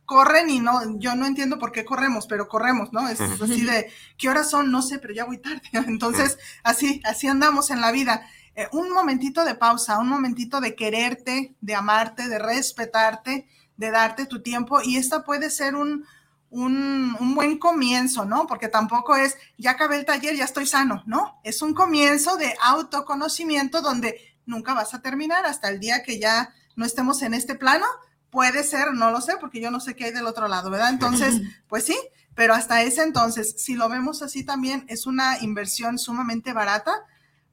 [0.05, 3.07] corren y no, yo no entiendo por qué corremos, pero corremos, ¿no?
[3.07, 4.71] Es así de, ¿qué horas son?
[4.71, 5.61] No sé, pero ya voy tarde.
[5.87, 8.25] Entonces, así, así andamos en la vida.
[8.55, 13.47] Eh, un momentito de pausa, un momentito de quererte, de amarte, de respetarte
[13.79, 16.05] de darte tu tiempo y esta puede ser un,
[16.49, 18.45] un, buen comienzo, ¿no?
[18.45, 21.39] Porque tampoco es, ya acabé el taller, ya estoy sano, ¿no?
[21.45, 26.53] Es un comienzo de autoconocimiento donde nunca vas a terminar hasta el día que ya
[26.75, 27.85] no estemos en este plano.
[28.29, 30.89] Puede ser, no lo sé, porque yo no sé qué hay del otro lado, ¿verdad?
[30.89, 31.97] Entonces, pues sí,
[32.35, 36.91] pero hasta ese entonces, si lo vemos así también, es una inversión sumamente barata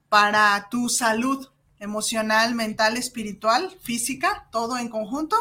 [0.08, 5.36] para tu salud, emocional, mental, espiritual, física, todo en conjunto.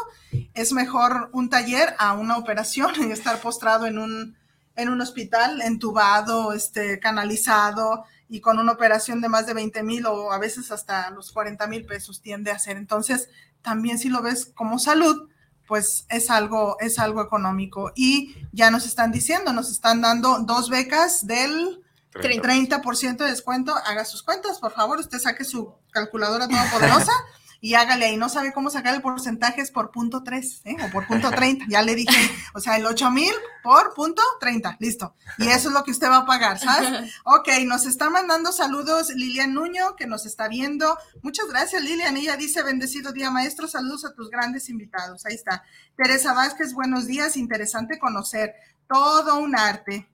[0.54, 4.36] Es mejor un taller a una operación y estar postrado en un,
[4.76, 10.06] en un hospital, entubado, este, canalizado y con una operación de más de 20 mil
[10.06, 12.76] o a veces hasta los 40 mil pesos tiende a ser.
[12.76, 13.28] Entonces,
[13.62, 15.28] también si lo ves como salud,
[15.66, 17.92] pues es algo, es algo económico.
[17.94, 21.82] Y ya nos están diciendo, nos están dando dos becas del
[22.20, 27.12] 30%, de descuento, haga sus cuentas, por favor, usted saque su calculadora todopoderosa
[27.60, 28.16] y hágale ahí.
[28.16, 30.76] No sabe cómo sacar el porcentaje, es por punto 3 ¿eh?
[30.86, 31.66] o por punto 30.
[31.68, 32.16] Ya le dije,
[32.54, 35.14] o sea, el 8 mil por punto 30, listo.
[35.38, 37.12] Y eso es lo que usted va a pagar, ¿sabes?
[37.24, 40.96] Ok, nos está mandando saludos Lilian Nuño, que nos está viendo.
[41.22, 42.16] Muchas gracias, Lilian.
[42.16, 43.66] Ella dice, bendecido día, maestro.
[43.66, 45.26] Saludos a tus grandes invitados.
[45.26, 45.64] Ahí está.
[45.96, 47.36] Teresa Vázquez, buenos días.
[47.36, 48.54] Interesante conocer
[48.88, 50.08] todo un arte.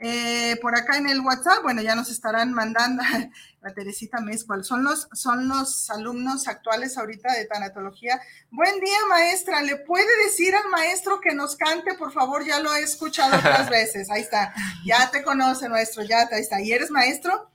[0.00, 3.02] Eh, por acá en el WhatsApp, bueno, ya nos estarán mandando
[3.62, 4.64] la Teresita Mezcual.
[4.64, 8.20] Son los, son los alumnos actuales ahorita de tanatología.
[8.50, 9.60] Buen día, maestra.
[9.62, 12.44] ¿Le puede decir al maestro que nos cante, por favor?
[12.44, 14.08] Ya lo he escuchado otras veces.
[14.10, 14.54] Ahí está.
[14.84, 16.04] Ya te conoce, maestro.
[16.04, 16.60] Ya ahí está.
[16.60, 17.50] ¿Y eres maestro?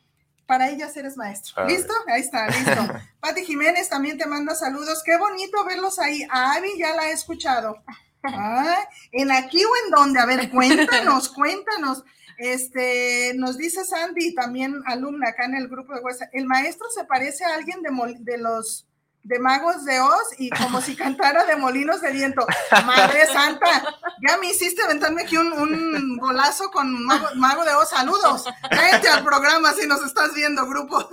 [0.46, 1.66] Para ellas eres maestro.
[1.66, 1.94] ¿Listo?
[2.08, 2.94] Ahí está, listo.
[3.22, 5.02] Pati Jiménez también te manda saludos.
[5.06, 6.28] Qué bonito verlos ahí.
[6.30, 7.82] A Abby ya la he escuchado.
[9.14, 10.20] ¿En aquí o en dónde?
[10.20, 12.04] A ver, cuéntanos, cuéntanos.
[12.38, 17.06] Este, nos dice Sandy, también alumna acá en el grupo de WhatsApp, el maestro se
[17.06, 18.88] parece a alguien de, los
[19.24, 22.46] de Magos de Oz y como si cantara de Molinos de Viento.
[22.86, 23.84] Madre Santa,
[24.28, 27.90] ya me hiciste aventarme aquí un, golazo con Mago, de Oz.
[27.90, 31.10] Saludos, vente al programa si nos estás viendo, grupo.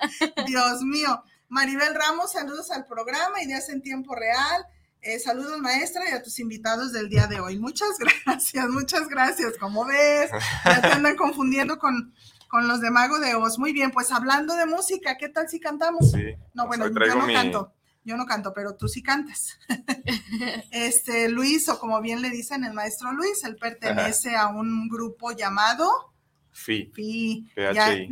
[0.46, 1.22] Dios mío.
[1.48, 4.66] Maribel Ramos, saludos al programa, Ideas en Tiempo Real.
[5.02, 7.58] Eh, saludos maestra y a tus invitados del día de hoy.
[7.58, 7.90] Muchas
[8.24, 9.56] gracias, muchas gracias.
[9.58, 10.30] Como ves,
[10.64, 12.12] ya te andan confundiendo con,
[12.48, 13.58] con los de Mago de Oz.
[13.58, 16.10] Muy bien, pues hablando de música, ¿qué tal si cantamos?
[16.10, 16.34] Sí.
[16.54, 17.72] No, bueno, yo no canto.
[18.04, 19.58] Yo no canto, pero tú sí cantas.
[20.70, 25.32] este Luis, o como bien le dicen el maestro Luis, él pertenece a un grupo
[25.32, 26.14] llamado
[26.56, 27.52] FI.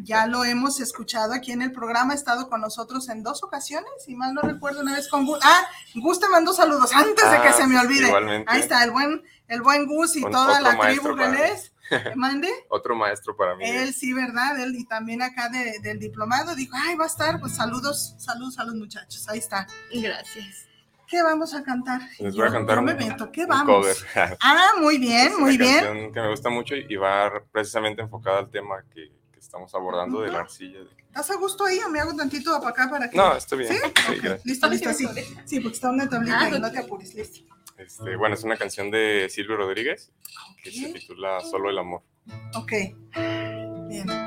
[0.03, 3.91] Ya, lo hemos escuchado aquí en el programa, ha estado con nosotros en dos ocasiones,
[4.07, 5.39] y mal no recuerdo una vez con Gus.
[5.43, 8.13] Ah, Gus te mandó saludos antes de que ah, se me olvide.
[8.47, 11.73] Ahí está, el buen, el buen Gus y toda la tribu Renés.
[12.17, 12.49] ¿Mande?
[12.71, 13.65] Otro maestro para mí.
[13.65, 14.59] Él sí, ¿verdad?
[14.59, 18.65] Él y también acá del diplomado dijo, ay, va a estar, pues saludos, saludos a
[18.65, 19.29] los muchachos.
[19.29, 19.67] Ahí está.
[19.93, 20.67] Gracias.
[21.09, 22.01] ¿Qué vamos a cantar?
[22.19, 22.87] Les voy a cantar un,
[23.33, 24.05] ¿Qué vamos?
[24.41, 26.13] ah, muy bien, muy bien.
[26.13, 30.41] que me gusta mucho y va precisamente enfocada al tema que, estamos abordando de la
[30.41, 30.81] arcilla.
[31.07, 33.17] ¿Estás a gusto ahí o me hago tantito para acá para que...
[33.17, 33.75] No, estoy bien.
[33.75, 34.19] ¿Sí?
[34.43, 35.07] Listo, listo, sí.
[35.45, 37.55] Sí, porque está una tablita ah, ahí, no te apures, listo.
[37.77, 40.11] Este, bueno, es una canción de Silvio Rodríguez
[40.63, 42.03] que se titula Solo el amor.
[42.55, 42.73] Ok.
[43.89, 44.24] Bien.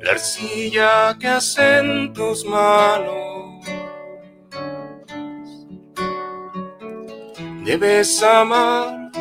[0.00, 3.64] La arcilla que hacen tus manos.
[7.64, 9.12] Debes amar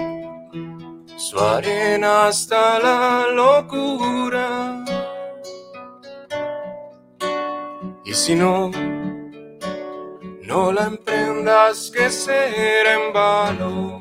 [1.15, 4.83] su arena hasta la locura.
[8.05, 8.71] Y si no,
[10.41, 13.98] no la emprendas que será en vano.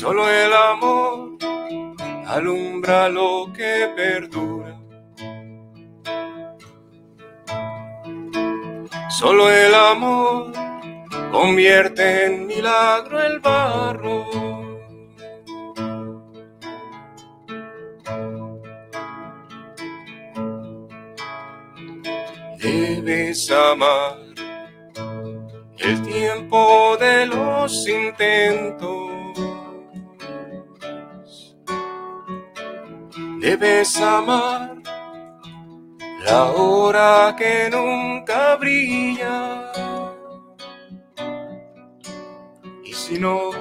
[0.00, 1.30] Solo el amor
[2.28, 4.80] alumbra lo que perdura.
[9.10, 10.52] Solo el amor
[11.32, 14.24] convierte en milagro el barro.
[22.58, 24.16] Debes amar
[25.76, 29.07] el tiempo de los intentos
[33.48, 34.76] Debes amar
[36.22, 39.72] la hora que nunca brilla.
[42.84, 43.52] Y si no,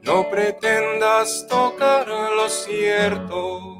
[0.00, 3.78] no pretendas tocar lo cierto.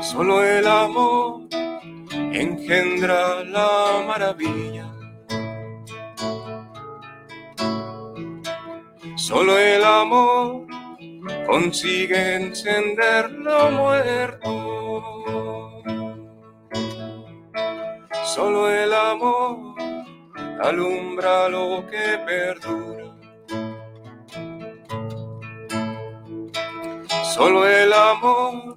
[0.00, 1.46] Solo el amor
[2.32, 4.87] engendra la maravilla.
[9.28, 10.66] Solo el amor
[11.46, 15.82] consigue encender lo muerto.
[18.24, 19.74] Solo el amor
[20.62, 23.04] alumbra lo que perdura.
[27.34, 28.74] Solo el amor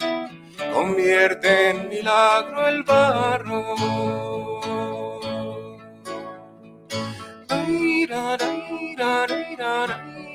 [0.73, 4.11] convierte en milagro el barro.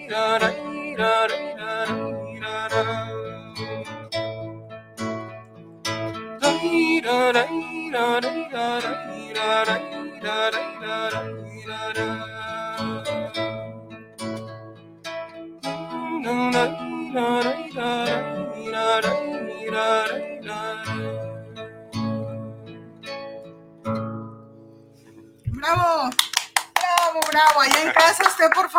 [0.09, 0.66] Bravo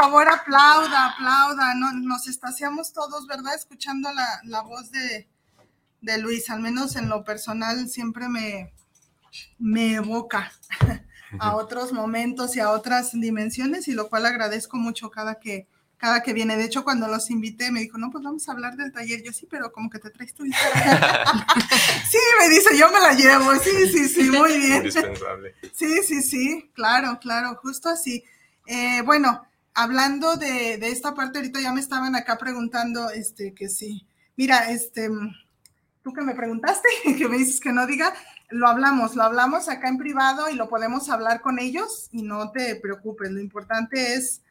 [0.02, 1.74] favor, aplauda, aplauda.
[1.74, 3.56] No, nos estaciamos todos, ¿verdad?
[3.56, 4.10] Escuchando
[4.44, 5.28] la, voz de,
[6.20, 6.50] Luis.
[6.50, 8.74] Al menos en lo personal siempre me,
[9.58, 10.52] me evoca
[11.40, 16.22] a otros momentos y a otras dimensiones, y lo cual agradezco mucho cada que, cada
[16.22, 16.58] que viene.
[16.58, 19.24] De hecho, cuando los invité, me dijo, no, pues vamos a hablar del taller.
[19.24, 20.52] Yo sí, pero como que te traes tu sí,
[22.40, 23.56] me dice, yo me la llevo.
[23.56, 24.78] Sí, sí, sí, muy bien.
[24.78, 25.56] Indispensable.
[25.74, 28.24] Sí, sí, sí, claro, claro, justo así.
[28.68, 34.08] Eh, bueno, hablando de, esta parte, ahorita ya me estaban acá preguntando, este, que sí.
[34.36, 35.08] Mira, este,
[36.02, 36.88] tú que me preguntaste,
[37.18, 38.12] que me dices que no diga,
[38.50, 42.50] lo hablamos, lo hablamos acá en privado y lo podemos hablar con ellos y no
[42.50, 44.42] te preocupes, lo importante es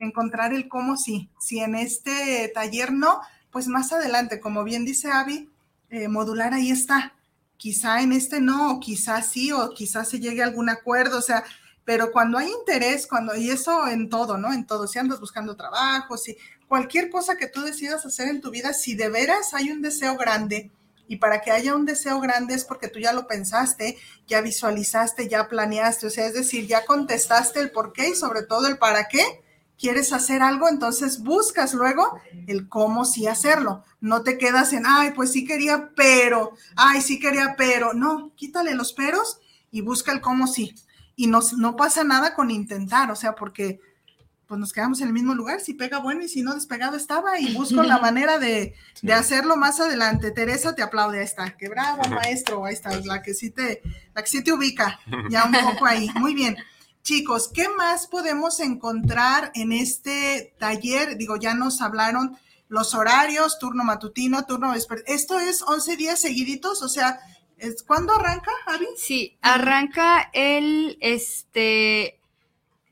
[0.00, 1.30] encontrar el cómo sí.
[1.38, 3.20] Si en este taller no,
[3.52, 5.48] pues más adelante, como bien dice Avi,
[5.90, 7.14] eh, modular ahí está.
[7.56, 11.22] Quizá en este no, o quizá sí, o quizá se llegue a algún acuerdo, o
[11.22, 11.44] sea,
[11.84, 14.52] pero cuando hay interés, cuando, y eso en todo, ¿no?
[14.52, 16.36] En todo, si andas buscando trabajo, si
[16.68, 20.16] cualquier cosa que tú decidas hacer en tu vida, si de veras hay un deseo
[20.16, 20.70] grande,
[21.08, 25.28] y para que haya un deseo grande es porque tú ya lo pensaste, ya visualizaste,
[25.28, 28.78] ya planeaste, o sea, es decir, ya contestaste el por qué y sobre todo el
[28.78, 29.42] para qué
[29.76, 33.82] quieres hacer algo, entonces buscas luego el cómo sí hacerlo.
[34.00, 37.92] No te quedas en, ay, pues sí quería, pero, ay, sí quería, pero.
[37.92, 39.40] No, quítale los peros
[39.72, 40.74] y busca el cómo sí
[41.16, 43.80] y no pasa nada con intentar, o sea, porque
[44.52, 47.40] pues nos quedamos en el mismo lugar, si pega bueno y si no despegado estaba
[47.40, 48.74] y busco la manera de,
[49.10, 50.30] hacerlo más adelante.
[50.30, 53.80] Teresa te aplaude, ahí está, que bravo maestro, ahí está, la que sí te,
[54.14, 56.58] la que sí te ubica, ya un poco ahí, muy bien.
[57.02, 61.16] Chicos, ¿qué más podemos encontrar en este taller?
[61.16, 62.36] Digo, ya nos hablaron
[62.68, 65.16] los horarios, turno matutino, turno vespertino.
[65.16, 67.20] Esto es 11 días seguiditos, o sea,
[67.86, 68.86] ¿Cuándo arranca, Javi?
[68.96, 72.18] Sí, arranca el este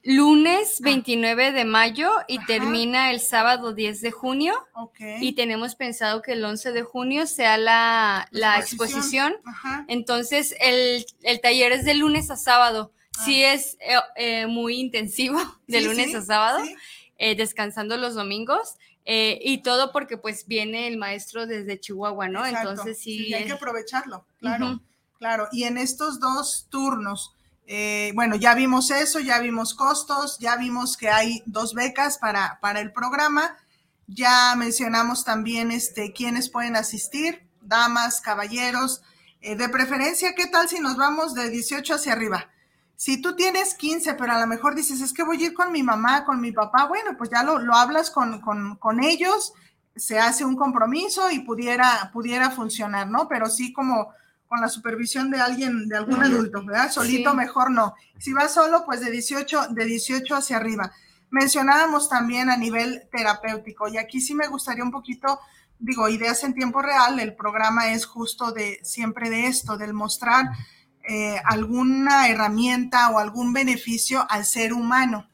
[0.03, 1.53] lunes 29 ah.
[1.53, 4.55] de mayo y termina el sábado 10 de junio.
[5.21, 8.29] Y tenemos pensado que el 11 de junio sea la,
[8.59, 9.35] exposición.
[9.89, 11.05] Entonces, el,
[11.41, 12.93] taller es de lunes a sábado.
[13.25, 13.55] Sí ah.
[13.55, 16.61] es eh, eh, muy intensivo de lunes a sábado,
[17.19, 18.77] eh, descansando los domingos.
[19.13, 22.47] Eh, y todo porque pues viene el maestro desde Chihuahua, ¿no?
[22.47, 24.81] Entonces sí, hay que aprovecharlo, claro,
[25.19, 25.49] claro.
[25.51, 27.35] Y en estos dos turnos,
[27.67, 32.59] Eh, bueno, ya vimos eso, ya vimos costos, ya vimos que hay dos becas para,
[32.61, 33.57] para el programa.
[34.07, 39.03] Ya mencionamos también este, quiénes pueden asistir, damas, caballeros.
[39.41, 42.49] Eh, de preferencia, ¿qué tal si nos vamos de 18 hacia arriba?
[43.01, 45.73] Si tú tienes 15, pero a lo mejor dices, es que voy a ir con
[45.73, 49.55] mi mamá, con mi papá, bueno, pues ya lo, lo hablas con, con, con, ellos,
[49.97, 53.27] se hace un compromiso y pudiera, pudiera funcionar, ¿no?
[53.27, 54.13] Pero sí como
[54.47, 56.93] con la supervisión de alguien, de algún adulto, ¿verdad?
[56.93, 57.95] Solito mejor no.
[58.19, 60.93] Si vas solo, pues de 18, de 18 hacia arriba.
[61.31, 65.41] Mencionábamos también a nivel terapéutico y aquí sí me gustaría un poquito,
[65.79, 70.51] digo, ideas en tiempo real, el programa es justo de siempre de esto, del mostrar
[71.13, 75.29] eh, alguna herramienta o algún beneficio al ser humano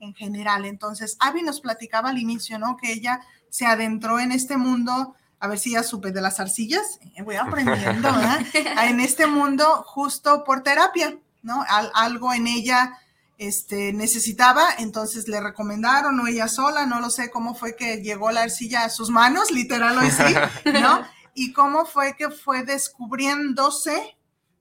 [0.00, 0.64] en general.
[0.64, 2.78] Entonces, Abby nos platicaba al inicio, ¿no?
[2.78, 6.98] Que ella se adentró en este mundo a ver si ya supe de las arcillas,
[7.14, 8.40] eh, voy aprendiendo, ¿verdad?
[8.84, 11.62] en este mundo justo por terapia, ¿no?
[11.94, 12.98] algo en ella
[13.36, 18.30] este, necesitaba, entonces le recomendaron, o ella sola, no lo sé cómo fue que llegó
[18.30, 20.34] la arcilla a sus manos, literal o así,
[20.80, 21.04] ¿no?
[21.34, 24.17] Y cómo fue que fue descubriéndose,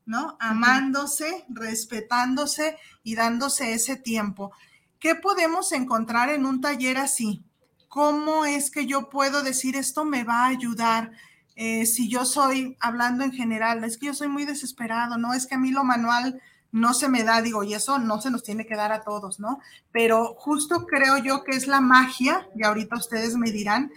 [0.07, 0.37] ¿no?
[0.39, 4.51] Amándose, respetándose y dándose ese tiempo.
[4.99, 7.43] ¿Qué podemos encontrar en un taller así?
[7.87, 11.11] ¿Cómo es que yo puedo decir esto me va a ayudar?
[11.55, 15.33] Eh, si yo soy, hablando en general, es que yo soy muy desesperado, ¿no?
[15.33, 16.41] Es que a mí lo manual
[16.71, 19.39] no se me da, digo, y eso no se nos tiene que dar a todos,
[19.39, 19.59] ¿no?
[19.91, 23.91] Pero justo creo yo que es la magia, y ahorita ustedes me dirán,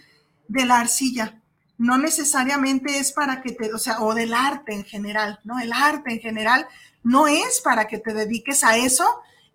[0.47, 1.40] de la arcilla.
[1.81, 5.59] No necesariamente es para que te, o sea, o del arte en general, ¿no?
[5.59, 6.67] El arte en general
[7.01, 9.03] no es para que te dediques a eso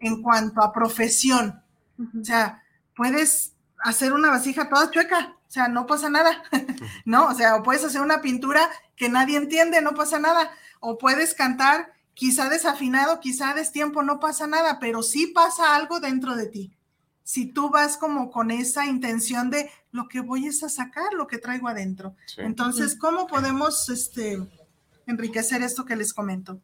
[0.01, 1.63] en cuanto a profesión.
[2.21, 2.65] O sea,
[2.97, 6.43] puedes hacer una vasija toda chueca, o sea, no pasa nada,
[7.05, 7.27] ¿no?
[7.27, 11.33] O sea, o puedes hacer una pintura que nadie entiende, no pasa nada, o puedes
[11.33, 16.76] cantar quizá desafinado, quizá destiempo, no pasa nada, pero sí pasa algo dentro de ti.
[17.27, 21.27] Si tú vas como con esa intención de lo que voy es a sacar, lo
[21.27, 22.15] que traigo adentro.
[22.37, 24.39] Entonces, ¿cómo podemos este,
[25.09, 26.61] enriquecer esto que les comento?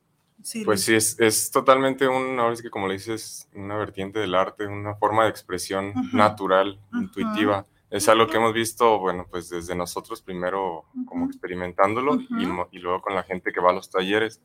[0.64, 4.36] pues sí, es, es, totalmente un, ahora es que como le dices, una vertiente del
[4.36, 7.66] arte, una forma de expresión natural, intuitiva.
[7.90, 13.02] Es algo que hemos visto, bueno, pues desde nosotros primero como experimentándolo y, y, luego
[13.02, 14.40] con la gente que va a los talleres,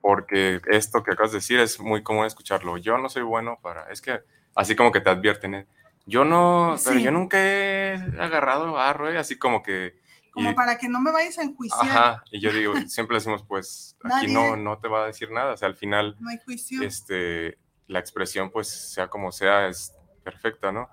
[0.00, 2.78] porque esto que acabas de decir es muy común escucharlo.
[2.78, 4.22] Yo no soy bueno para, es que
[4.54, 5.66] así como que te advierten, ¿eh?
[6.06, 9.18] yo no, pero yo nunca he agarrado barro, ¿eh?
[9.18, 10.00] así como que
[10.32, 11.82] como para que no me vayas a enjuiciar.
[11.82, 15.52] Ajá, y yo digo, siempre decimos, pues aquí no, no te va a decir nada,
[15.52, 16.82] o sea, al final, no hay juicio.
[16.82, 19.92] este, la expresión, pues sea como sea, es
[20.24, 20.88] perfecta, ¿no?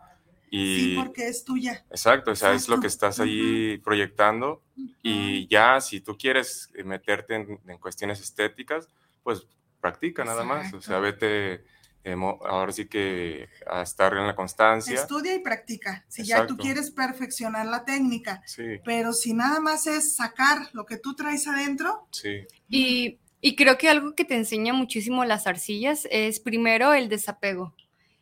[0.52, 1.86] Y, sí, porque es tuya.
[1.89, 4.62] Exacto, o sea, es lo que estás ahí proyectando
[5.04, 8.89] y ya si tú quieres meterte en, en cuestiones estéticas,
[9.24, 9.48] pues
[9.80, 11.63] practica nada más, o sea, vete
[12.13, 14.95] ahora sí que a estar en la constancia.
[14.95, 16.06] Estudia y practica.
[16.08, 18.41] Si ya tú quieres perfeccionar la técnica,
[18.84, 22.08] pero si nada más es sacar lo que tú traes adentro.
[22.12, 22.45] Sí.
[22.67, 27.74] Y, y creo que algo que te enseña muchísimo las arcillas es primero el desapego.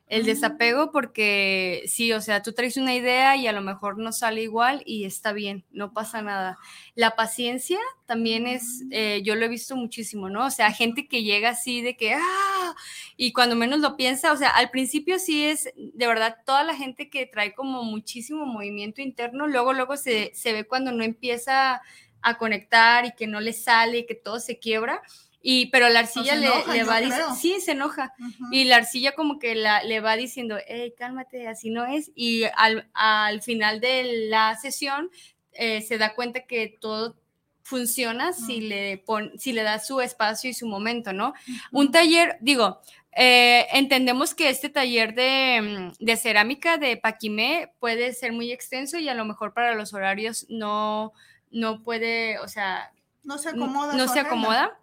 [0.09, 4.13] El desapego porque sí, o sea, tú traes una idea y a lo mejor no
[4.13, 6.57] sale igual y está bien, no pasa nada.
[6.95, 10.45] La paciencia también es, eh, yo lo he visto muchísimo, ¿no?
[10.45, 12.75] O sea, gente que llega así de que, ah,
[13.17, 16.75] y cuando menos lo piensa, o sea, al principio sí es, de verdad, toda la
[16.75, 21.81] gente que trae como muchísimo movimiento interno, luego, luego se, se ve cuando no empieza
[22.21, 25.01] a conectar y que no le sale, que todo se quiebra
[25.49, 26.49] y, pero la arcilla le,
[26.83, 28.13] va diciendo, sí, se enoja.
[28.51, 32.11] Y la arcilla como que la, le va diciendo, hey, cálmate, así no es.
[32.15, 35.09] Y al, al final de la sesión
[35.53, 37.15] eh, se da cuenta que todo
[37.61, 41.33] funciona si, le pon, si le da su espacio y su momento, ¿no?
[41.71, 42.81] Un taller, digo,
[43.17, 48.97] eh, entendemos que este taller de, mm, de, cerámica de Paquimé puede ser muy extenso
[48.97, 51.13] y a lo mejor para los horarios no,
[51.51, 52.91] no puede, o sea...
[53.23, 53.93] No se acomoda.
[53.93, 54.77] No se acomoda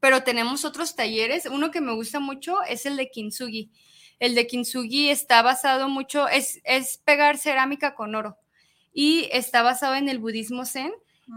[0.00, 1.46] pero tenemos otros talleres.
[1.46, 3.70] Uno que me gusta mucho es el de Kintsugi.
[4.18, 8.36] El de Kintsugi está basado mucho, es, es pegar cerámica con oro
[8.92, 10.92] y está basado en el budismo zen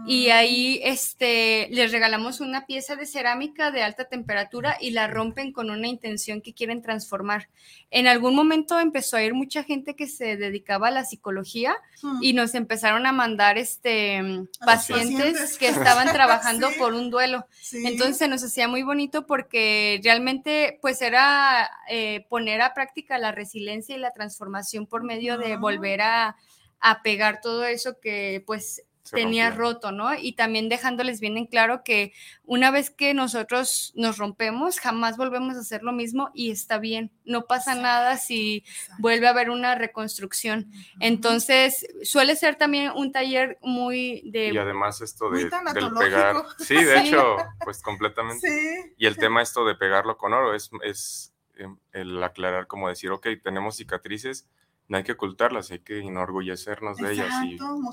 [0.06, 5.52] y ahí este, les regalamos una pieza de cerámica de alta temperatura y la rompen
[5.52, 7.48] con una intención que quieren transformar.
[7.90, 11.76] En algún momento empezó a ir mucha gente que se dedicaba a la psicología
[12.20, 17.46] y nos empezaron a mandar este, pacientes, que estaban trabajando por un duelo.
[17.72, 23.32] Entonces se nos hacía muy bonito porque realmente pues era eh, poner a práctica la
[23.32, 26.36] resiliencia y la transformación por medio de volver a,
[26.80, 30.14] a pegar todo eso que pues tenía roto, ¿no?
[30.14, 32.12] Y también dejándoles bien en claro que
[32.44, 37.10] una vez que nosotros nos rompemos, jamás volvemos a hacer lo mismo y está bien,
[37.24, 38.64] no pasa nada si
[38.98, 40.70] vuelve a haber una reconstrucción.
[41.00, 44.48] Entonces, suele ser también un taller muy de...
[44.48, 46.36] Y además esto de, del pegar...
[46.58, 48.48] Sí, de hecho, pues completamente.
[48.48, 48.94] Sí.
[48.96, 53.10] Y el tema esto de pegarlo con oro es, es em, el aclarar, como decir,
[53.10, 54.48] ok, tenemos cicatrices,
[54.86, 57.32] no hay que ocultarlas, hay que enorgullecernos de ellas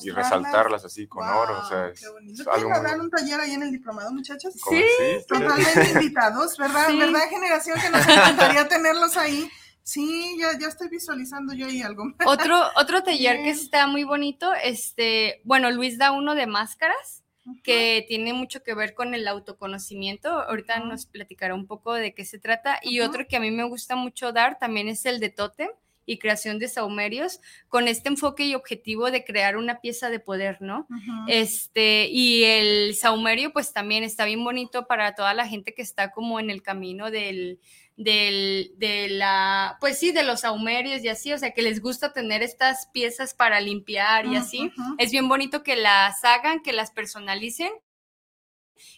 [0.04, 1.60] y, resaltarlas así con oro.
[1.60, 4.54] O sea, es, un taller ahí en el diplomado, muchachos?
[4.54, 4.84] Sí,
[5.28, 6.88] totalmente invitados, ¿verdad?
[6.94, 9.50] ¿Verdad, generación que nos encantaría tenerlos ahí?
[9.84, 12.04] Sí, ya, ya estoy visualizando yo ahí algo.
[12.26, 17.24] Otro, otro taller que está muy bonito, este, bueno, Luis da uno de máscaras
[17.64, 20.30] que tiene mucho que ver con el autoconocimiento.
[20.30, 22.80] Ahorita nos platicará un poco de qué se trata.
[22.84, 25.70] Y otro que a mí me gusta mucho dar también es el de Totem
[26.06, 30.62] y creación de saumerios con este enfoque y objetivo de crear una pieza de poder,
[30.62, 30.88] ¿no?
[31.28, 36.12] Este, y el saumerio pues también está bien bonito para toda la gente que está
[36.12, 37.60] como en el camino del,
[37.98, 42.14] del, de la, pues sí, de los saumerios y así, o sea, que les gusta
[42.14, 44.72] tener estas piezas para limpiar y así.
[44.98, 47.72] Es bien bonito que las hagan, que las personalicen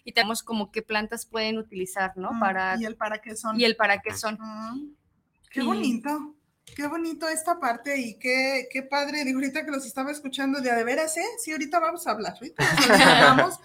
[0.03, 2.31] y tenemos como qué plantas pueden utilizar, ¿no?
[2.39, 3.59] Para, y el para qué son.
[3.59, 4.37] Y el para qué son.
[5.49, 6.35] Qué bonito.
[6.75, 9.23] Qué bonito esta parte y qué, qué padre.
[9.23, 11.25] Digo, ahorita que los estaba escuchando, de, de veras, ¿eh?
[11.39, 12.63] Sí, ahorita vamos a hablar, ahorita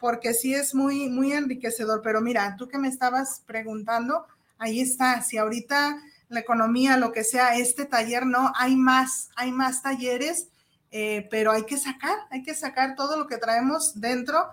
[0.00, 2.02] porque sí es muy, muy enriquecedor.
[2.02, 4.26] Pero mira, tú que me estabas preguntando,
[4.58, 5.22] ahí está.
[5.22, 10.48] Si ahorita la economía, lo que sea, este taller no, hay más, hay más talleres,
[10.90, 14.50] eh, pero hay que sacar, hay que sacar todo lo que traemos dentro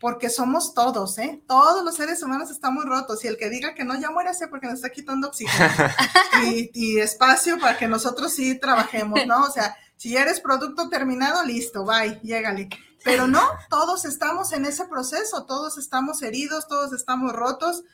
[0.00, 1.42] porque somos todos, ¿eh?
[1.46, 4.66] Todos los seres humanos estamos rotos y el que diga que no, ya muérase porque
[4.66, 5.68] nos está quitando oxígeno
[6.42, 9.42] y, espacio para que nosotros sí trabajemos, ¿no?
[9.44, 12.70] O sea, si eres producto terminado, listo, bye, llégale.
[13.04, 17.84] Pero no, todos estamos en ese proceso, todos estamos heridos, todos estamos rotos.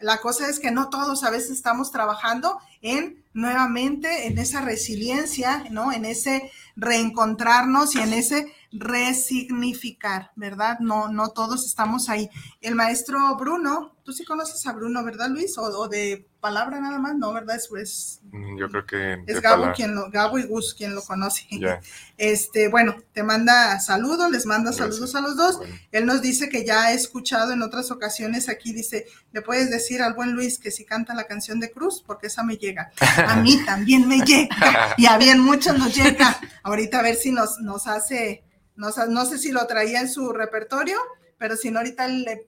[0.00, 5.64] La cosa es que no todos a veces estamos trabajando en nuevamente en esa resiliencia,
[5.70, 5.92] ¿no?
[5.92, 10.78] En ese reencontrarnos y en ese resignificar, ¿verdad?
[10.80, 12.28] No, no todos estamos ahí.
[12.60, 15.56] El maestro Bruno, tú sí conoces a Bruno, ¿verdad, Luis?
[15.58, 17.32] O, de palabra nada más, ¿no?
[17.32, 17.56] ¿Verdad?
[17.56, 18.20] Es, pues,
[18.58, 19.24] Yo creo que...
[19.26, 21.46] Es Gabo, quien lo, Gabo y Gus quien lo conoce.
[22.16, 25.58] Este, bueno, te manda saludos, les manda saludos a los dos.
[25.90, 30.00] Él nos dice que ya ha escuchado en otras ocasiones aquí, dice, le puedes decir
[30.00, 32.92] al buen Luis que si canta la canción de Cruz, porque esa me llega.
[33.26, 34.94] A mí también me llega.
[34.96, 36.38] Y a bien muchos nos llega.
[36.62, 38.44] Ahorita a ver si nos, nos hace
[38.76, 40.98] no, no sé si lo traía en su repertorio,
[41.38, 42.46] pero si no, ahorita le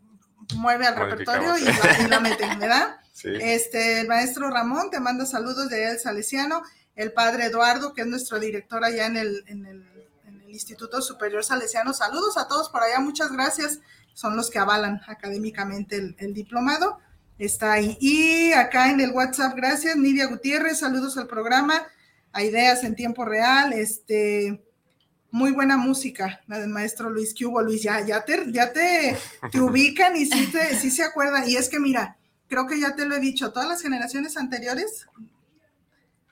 [0.55, 1.65] mueve al repertorio y
[2.09, 2.97] la, mete, ¿verdad?
[3.25, 6.63] Este, el maestro Ramón te manda saludos de El Salesiano,
[6.95, 9.87] el padre Eduardo, que es nuestro director allá en el, en el,
[10.49, 11.93] Instituto Superior Salesiano.
[11.93, 13.81] Saludos a todos por allá, muchas gracias.
[14.15, 16.99] Son los que avalan académicamente el, el diplomado.
[17.39, 17.99] Está ahí.
[18.01, 21.87] Y acá en el WhatsApp, gracias, Nidia Gutiérrez, saludos al programa,
[22.33, 23.75] a ideas en tiempo real.
[23.75, 24.66] Este,
[25.31, 29.17] muy buena música, la del maestro Luis hubo, Luis, ya, ya, te, ya te,
[29.51, 31.49] te ubican y sí, te, sí se acuerdan.
[31.49, 32.17] Y es que mira,
[32.49, 35.07] creo que ya te lo he dicho, todas las generaciones anteriores,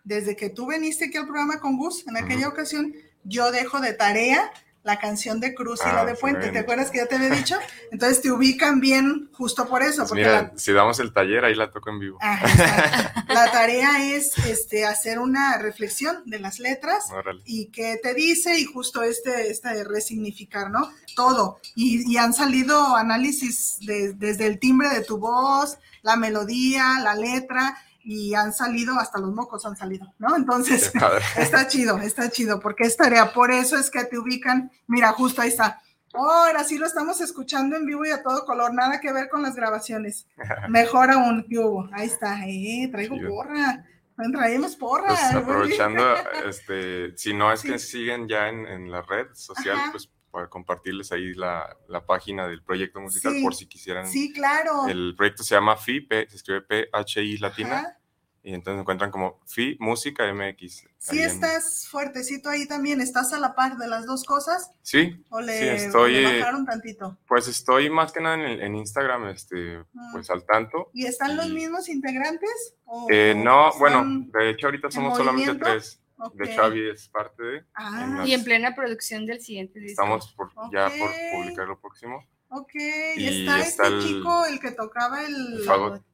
[0.05, 3.95] desde que tú viniste aquí al programa con Gus, en aquella ocasión, yo dejo de
[3.95, 4.51] tarea
[4.85, 7.31] la canción de Cruz y la ah, de Puente, ¿te acuerdas que ya te había
[7.31, 7.57] dicho?
[7.91, 10.03] Entonces te ubican bien justo por eso.
[10.03, 12.19] Pues porque mira, si damos el taller, ahí la toco en vivo.
[13.29, 17.07] la tarea es este, hacer una reflexión de las letras
[17.47, 20.91] y qué te dice y justo este, este de resignificar, ¿no?
[21.17, 21.59] Todo.
[21.75, 28.35] Y, han salido análisis desde el timbre de tu voz, la melodía, la letra, y
[28.35, 30.37] han salido, hasta los mocos han salido, ¿no?
[30.37, 30.93] Entonces,
[31.37, 35.41] está chido, está chido, porque es tarea, por eso es que te ubican, mira, justo
[35.41, 35.81] ahí está.
[36.13, 39.43] ahora sí lo estamos escuchando en vivo y a todo color, nada que ver con
[39.43, 40.27] las grabaciones.
[40.69, 41.89] Mejor aún, ¿qué hubo?
[41.93, 43.85] Ahí está, eh, traigo porra.
[44.33, 45.09] Traemos porra.
[45.09, 46.15] Pues aprovechando,
[46.47, 51.33] este, si no es que siguen ya en, la red social, pues para compartirles ahí
[51.35, 51.77] la,
[52.09, 54.09] página del proyecto musical por si quisieran.
[54.09, 54.89] Sí, claro.
[54.89, 57.97] El proyecto se llama FI, se escribe P-H-I latina.
[58.43, 60.85] Y entonces encuentran como FI Música MX.
[60.99, 63.01] Sí, estás fuertecito ahí también.
[63.01, 64.71] ¿Estás a la par de las dos cosas?
[64.83, 65.25] Sí.
[65.31, 67.17] ¿O le, estoy, bajaron tantito?
[67.27, 70.13] Pues estoy más que nada en, Instagram, este, mm.
[70.13, 70.91] pues al tanto.
[70.93, 72.75] ¿Y están los mismos integrantes?
[73.09, 74.05] Eh, no, bueno,
[74.39, 76.04] de hecho ahorita somos solamente tres.
[76.35, 77.65] De Xavi es parte de.
[77.75, 78.23] Ah.
[78.27, 80.03] y en plena producción del siguiente disco.
[80.03, 80.35] Estamos
[80.73, 82.25] ya por publicar lo próximo.
[82.49, 82.75] Ok,
[83.17, 85.67] y, está, este chico, el que tocaba el.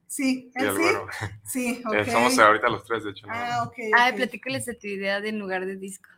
[0.07, 1.27] Sí, ¿él sí?
[1.43, 1.93] Sí, ok.
[1.93, 3.27] Estamos ahorita los tres, de hecho.
[3.29, 3.75] Ah, ok.
[3.95, 6.09] Ah, platícales de tu idea de en lugar de disco.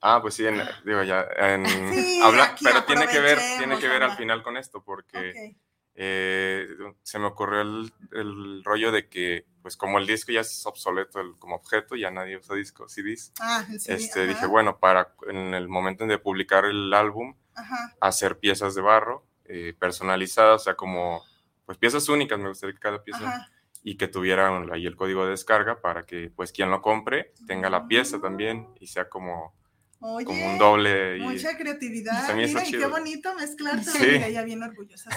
[0.00, 0.44] Ah, pues sí,
[0.84, 1.64] digo ya, en,
[2.22, 5.56] habla, pero tiene que ver, tiene que ver al final con esto, porque
[5.96, 6.66] eh,
[7.02, 11.56] se me ocurrió el, rollo de que, pues como el disco ya es obsoleto como
[11.56, 16.18] objeto, ya nadie usa discos, CDs, ah, este, dije, bueno, para en el momento de
[16.18, 17.36] publicar el álbum,
[18.00, 21.22] hacer piezas de barro eh, personalizadas, o sea, como,
[21.64, 23.48] pues piezas únicas, me gustaría que cada pieza
[23.84, 27.68] y que tuvieran ahí el código de descarga para que pues quien lo compre tenga
[27.68, 29.54] la pieza también y sea como
[30.06, 31.18] Oye, como un doble.
[31.20, 32.34] mucha creatividad.
[32.34, 34.04] Mira, y qué bonito mezclar sí.
[34.04, 35.08] ella bien orgullosa.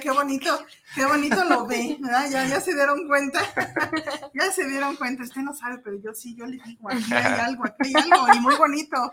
[0.00, 0.64] Qué, bonito,
[0.94, 2.30] qué bonito lo ve, ¿verdad?
[2.30, 3.40] Ya, ya se dieron cuenta.
[4.34, 5.24] ya se dieron cuenta.
[5.24, 8.32] Usted no sabe, pero yo sí, yo le digo, aquí hay algo, aquí hay algo,
[8.32, 9.12] y muy bonito.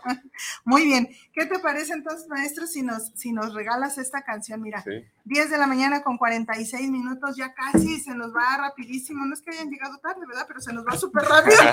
[0.64, 1.08] Muy bien.
[1.32, 4.62] ¿Qué te parece entonces, maestro, si nos, si nos regalas esta canción?
[4.62, 4.84] Mira,
[5.24, 9.26] 10 de la mañana con 46 minutos, ya casi se nos va rapidísimo.
[9.26, 10.44] No es que hayan llegado tarde, ¿verdad?
[10.46, 11.58] Pero se nos va súper rápido.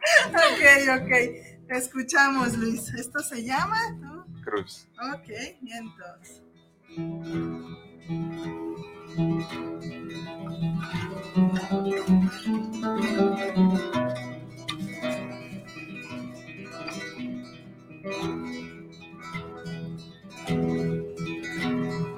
[0.28, 1.59] ok, ok.
[1.70, 2.92] Te escuchamos, Luis.
[2.94, 3.78] ¿Esto se llama?
[4.42, 4.88] Cruz.
[5.14, 5.28] Ok,
[5.62, 6.42] y entonces.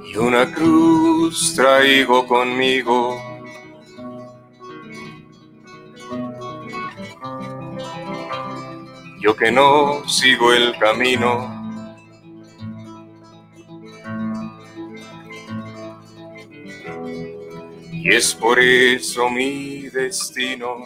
[0.03, 3.32] Y una cruz traigo conmigo
[9.23, 11.61] yo que no sigo el camino.
[17.93, 20.85] Y es por eso mi destino.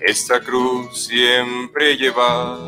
[0.00, 2.58] Esta cruz siempre lleva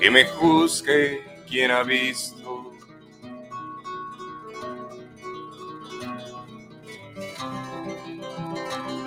[0.00, 2.39] que me juzgue quien ha visto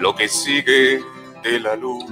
[0.03, 1.01] lo que sigue
[1.43, 2.03] de la luz.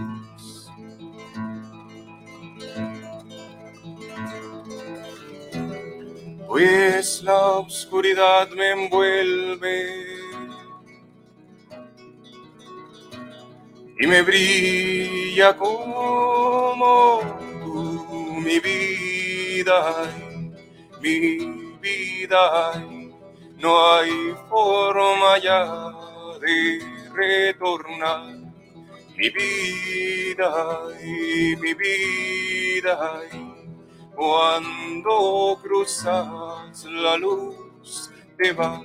[6.48, 9.76] Pues la oscuridad me envuelve
[14.00, 17.20] y me brilla como
[18.46, 19.80] mi vida,
[21.02, 21.38] mi
[21.82, 22.86] vida,
[23.58, 25.66] no hay forma ya
[26.40, 26.91] de
[27.22, 28.36] retornar.
[29.18, 30.52] Mi vida
[31.04, 33.22] y mi vida
[34.16, 38.82] cuando cruzas la luz te vas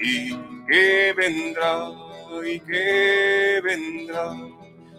[0.00, 0.34] y
[0.66, 1.90] que vendrá
[2.44, 4.34] y que vendrá.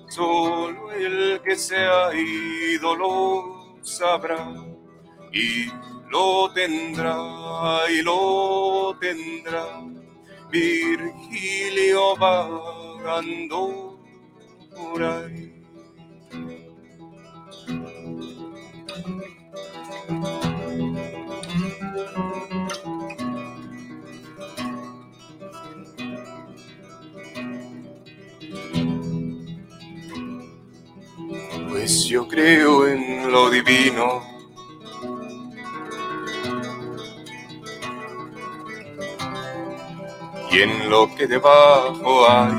[0.08, 4.48] Solo el que se ha ido lo sabrá
[5.34, 5.66] y
[6.10, 7.18] lo tendrá
[7.90, 9.68] y lo tendrá
[10.54, 14.00] Virgilio vagando
[14.76, 15.52] por ahí.
[31.70, 34.33] Pues yo creo en lo divino
[40.54, 42.54] y en lo que debajo hay.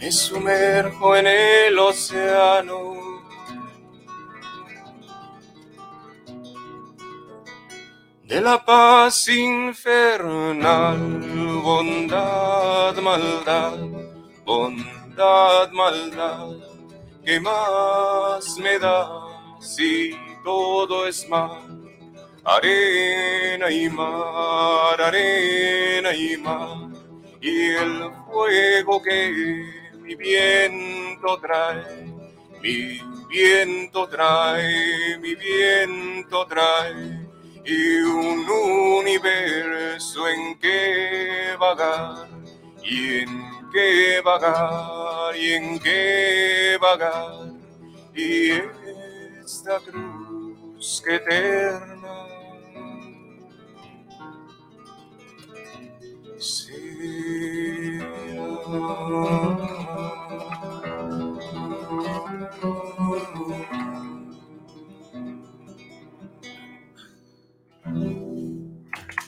[0.00, 2.94] Me sumerjo en el océano.
[8.22, 10.98] De la paz infernal,
[11.62, 13.78] bondad, maldad,
[14.44, 16.48] bondad, maldad,
[17.24, 19.08] ¿qué más me da
[19.60, 21.63] si todo es mar,
[22.44, 26.90] arena y mar, arena y mar,
[27.40, 32.04] y el fuego que mi viento trae,
[32.60, 37.26] mi viento trae, mi viento trae,
[37.64, 38.46] y un
[38.98, 42.28] universo en que vagar,
[42.82, 47.52] y en que vagar, y en que vagar,
[48.14, 48.50] y
[49.42, 52.23] esta cruz que eterna.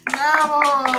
[0.04, 0.95] Bravo,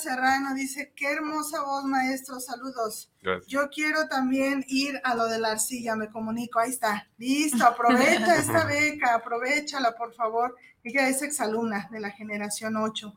[0.00, 3.10] Serrano dice, qué hermosa voz, maestro, saludos.
[3.46, 8.36] Yo quiero también ir a lo de la arcilla, me comunico, ahí está, listo, aprovecha
[8.38, 10.56] esta beca, aprovechala, por favor.
[10.82, 13.12] Ella es exalumna de la generación 8.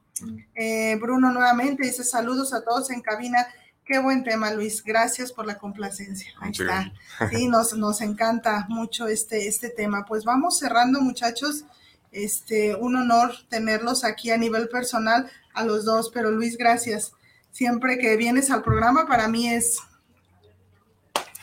[0.55, 3.47] Eh, Bruno nuevamente dice, saludos a todos en cabina.
[3.85, 4.83] Qué buen tema, Luis.
[4.83, 6.31] Gracias por la complacencia.
[6.39, 6.91] Ahí está.
[7.29, 10.05] Sí, nos, nos encanta mucho este, este tema.
[10.05, 11.65] Pues vamos cerrando, muchachos.
[12.13, 17.13] Este, un honor tenerlos aquí a nivel personal a los dos, pero Luis, gracias.
[17.51, 19.79] Siempre que vienes al programa, para mí es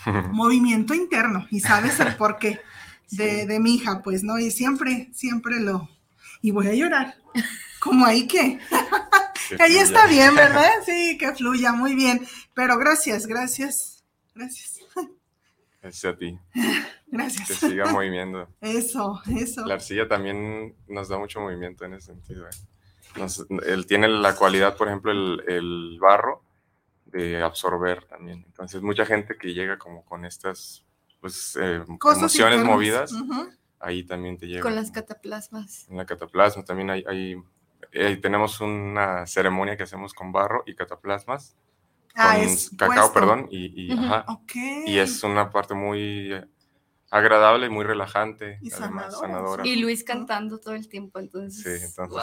[0.30, 2.60] movimiento interno y sabes el porqué
[3.10, 4.38] de, de mi hija, pues, ¿no?
[4.38, 5.88] Y siempre, siempre lo...
[6.42, 7.16] Y voy a llorar.
[7.80, 8.58] Como ahí que...
[9.58, 10.70] ahí está bien, ¿verdad?
[10.86, 12.26] Sí, que fluya, muy bien.
[12.54, 14.04] Pero gracias, gracias,
[14.34, 14.78] gracias.
[15.82, 16.38] Gracias a ti.
[17.11, 17.48] Gracias.
[17.48, 18.48] Que siga movimiento.
[18.61, 19.66] Eso, eso.
[19.66, 22.46] La arcilla también nos da mucho movimiento en ese sentido.
[22.46, 23.26] ¿eh?
[23.66, 26.42] él tiene la cualidad, por ejemplo, el, barro
[27.06, 28.44] de absorber también.
[28.46, 30.84] Entonces, mucha gente que llega como con estas
[31.20, 33.12] pues, eh, emociones movidas,
[33.80, 34.62] ahí también te llega.
[34.62, 35.88] Con las cataplasmas.
[35.88, 37.42] En la cataplasma también hay, hay
[37.90, 41.56] eh, tenemos una ceremonia que hacemos con barro y cataplasmas
[42.14, 43.92] Ah, con es cacao, perdón, y,
[44.86, 46.32] y, es una parte muy
[47.11, 49.66] agradable, muy relajante, y además sanadora.
[49.66, 51.62] Y Luis cantando todo el tiempo, entonces.
[51.62, 52.22] Sí, entonces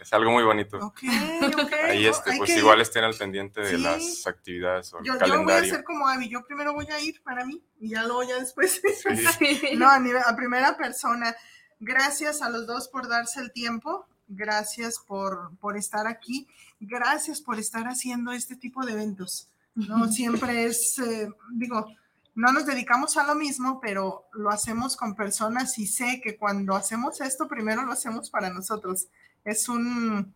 [0.00, 0.92] es algo muy bonito.
[1.84, 5.36] Ahí este, pues igual estén al pendiente de las actividades o yo, calendario.
[5.36, 8.04] Yo voy a hacer como Abby, yo primero voy a ir para mí y ya
[8.04, 8.80] luego ya después.
[9.76, 11.36] no, a, a primera persona.
[11.78, 16.46] Gracias a los dos por darse el tiempo gracias por, por estar aquí,
[16.80, 19.48] gracias por estar haciendo este tipo de eventos.
[19.74, 21.86] No siempre es, eh, digo,
[22.36, 26.76] no nos dedicamos a lo mismo, pero lo hacemos con personas y sé que cuando
[26.76, 29.06] hacemos esto, primero lo hacemos para nosotros.
[29.42, 30.34] Es un,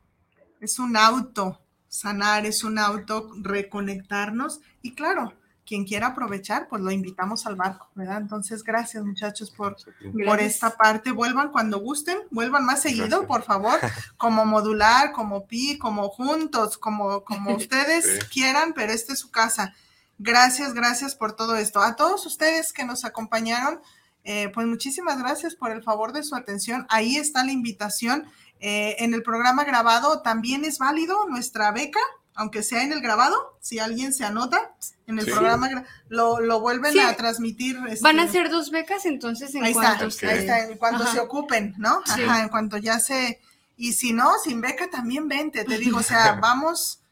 [0.60, 5.34] es un auto sanar, es un auto reconectarnos y claro,
[5.66, 8.16] quien quiera aprovechar, pues lo invitamos al barco, ¿verdad?
[8.16, 9.76] Entonces, gracias muchachos por,
[10.24, 11.12] por esta parte.
[11.12, 13.78] Vuelvan cuando gusten, vuelvan más seguido, por favor,
[14.16, 19.74] como modular, como pi, como juntos, como, como ustedes quieran, pero esta es su casa.
[20.22, 21.80] Gracias, gracias por todo esto.
[21.80, 23.80] A todos ustedes que nos acompañaron,
[24.24, 26.86] eh, pues muchísimas gracias por el favor de su atención.
[26.90, 28.26] Ahí está la invitación.
[28.60, 32.00] Eh, en el programa grabado también es válido nuestra beca
[32.40, 34.74] aunque sea en el grabado, si alguien se anota
[35.06, 37.78] en el programa, lo, lo vuelven a transmitir.
[38.00, 41.06] Van a este, ser dos becas, entonces en ahí cuanto, está, ahí está, en cuanto
[41.06, 42.02] se ocupen, ¿no?
[42.06, 43.40] Ajá, en cuanto ya se...
[43.76, 47.02] Y si no, sin beca también vente, te digo, o sea, vamos,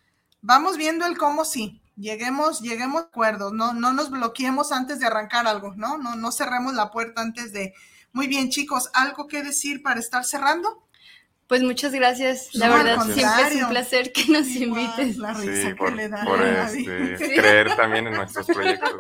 [0.41, 1.83] vamos viendo el cómo sí.
[1.99, 5.99] Lleguemos, lleguemos a acuerdos, no, no nos bloqueemos antes de arrancar algo, ¿no?
[5.99, 7.75] No, no cerremos la puerta antes de.
[8.13, 10.89] Muy bien, chicos, ¿algo que decir para estar cerrando?
[11.49, 12.55] Pues muchas gracias.
[12.55, 15.17] La verdad, siempre es un placer que nos invites.
[15.17, 18.93] La risa sí, por, que le da por este, creer también en nuestros proyectos.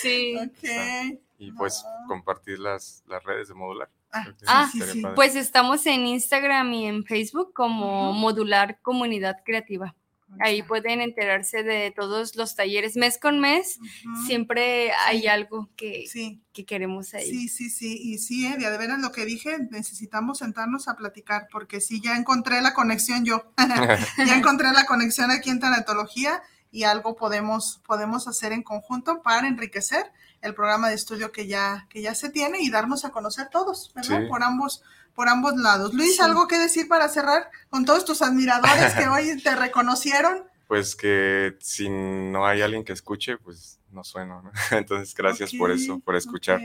[0.00, 0.34] Sí.
[0.36, 1.20] Okay.
[1.38, 3.90] Y pues compartir las, las redes de Modular.
[4.12, 5.02] Ah, ah sí, sí.
[5.14, 9.94] Pues estamos en Instagram y en Facebook como Modular Comunidad Creativa.
[10.40, 12.96] Ahí pueden enterarse de todos los talleres.
[12.96, 13.78] Mes con mes,
[14.26, 16.04] siempre hay algo que,
[16.52, 17.28] que queremos ahí.
[17.28, 17.98] Sí, sí, sí.
[18.02, 22.16] Y sí, eh, de veras lo que dije, necesitamos sentarnos a platicar, porque sí, ya
[22.16, 23.52] encontré la conexión yo.
[24.18, 29.46] ya encontré la conexión aquí en Tanatología y algo podemos, podemos hacer en conjunto para
[29.46, 30.10] enriquecer
[30.42, 33.92] el programa de estudio que ya, que ya se tiene y darnos a conocer todos,
[33.94, 34.28] ¿verdad?
[34.28, 34.82] Por ambos
[35.14, 35.94] por ambos lados.
[35.94, 40.44] Luis, ¿algo que decir para cerrar con todos tus admiradores que hoy te reconocieron?
[40.66, 44.40] Pues que si no hay alguien que escuche, pues no suena.
[44.70, 46.58] Entonces, gracias por eso, por escuchar,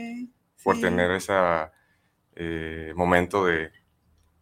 [0.64, 1.34] por tener ese
[2.34, 3.70] eh, momento de,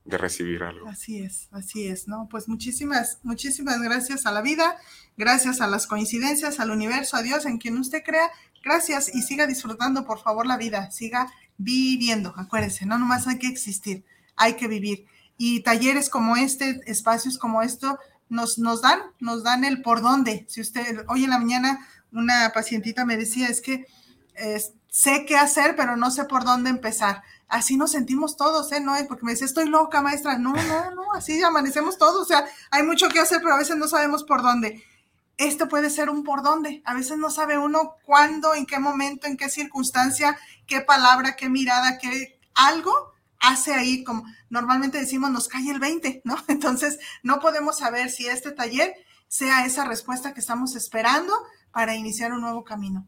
[0.08, 0.88] de recibir algo.
[0.88, 2.28] Así es, así es, ¿no?
[2.30, 4.76] Pues muchísimas, muchísimas gracias a la vida,
[5.16, 8.30] gracias a las coincidencias, al universo, a Dios, en quien usted crea.
[8.64, 13.48] Gracias y siga disfrutando, por favor, la vida, siga viviendo, acuérdense, no nomás hay que
[13.48, 14.04] existir,
[14.36, 15.06] hay que vivir.
[15.36, 17.98] Y talleres como este, espacios como esto,
[18.28, 20.46] nos, nos dan, nos dan el por dónde.
[20.48, 23.86] Si usted, hoy en la mañana una pacientita me decía, es que
[24.88, 27.22] sé qué hacer, pero no sé por dónde empezar.
[27.48, 28.80] Así nos sentimos todos, ¿eh?
[28.80, 30.38] No porque me dice, estoy loca, maestra.
[30.38, 32.22] No, no, no, así amanecemos todos.
[32.22, 34.84] O sea, hay mucho que hacer, pero a veces no sabemos por dónde.
[35.38, 36.82] Esto puede ser un por dónde.
[36.84, 40.36] A veces no sabe uno cuándo, en qué momento, en qué circunstancia
[40.68, 42.92] qué palabra, qué mirada, qué algo
[43.40, 46.36] hace ahí, como normalmente decimos, nos cae el 20, ¿no?
[46.48, 48.94] Entonces, no podemos saber si este taller
[49.26, 51.32] sea esa respuesta que estamos esperando
[51.72, 53.06] para iniciar un nuevo camino.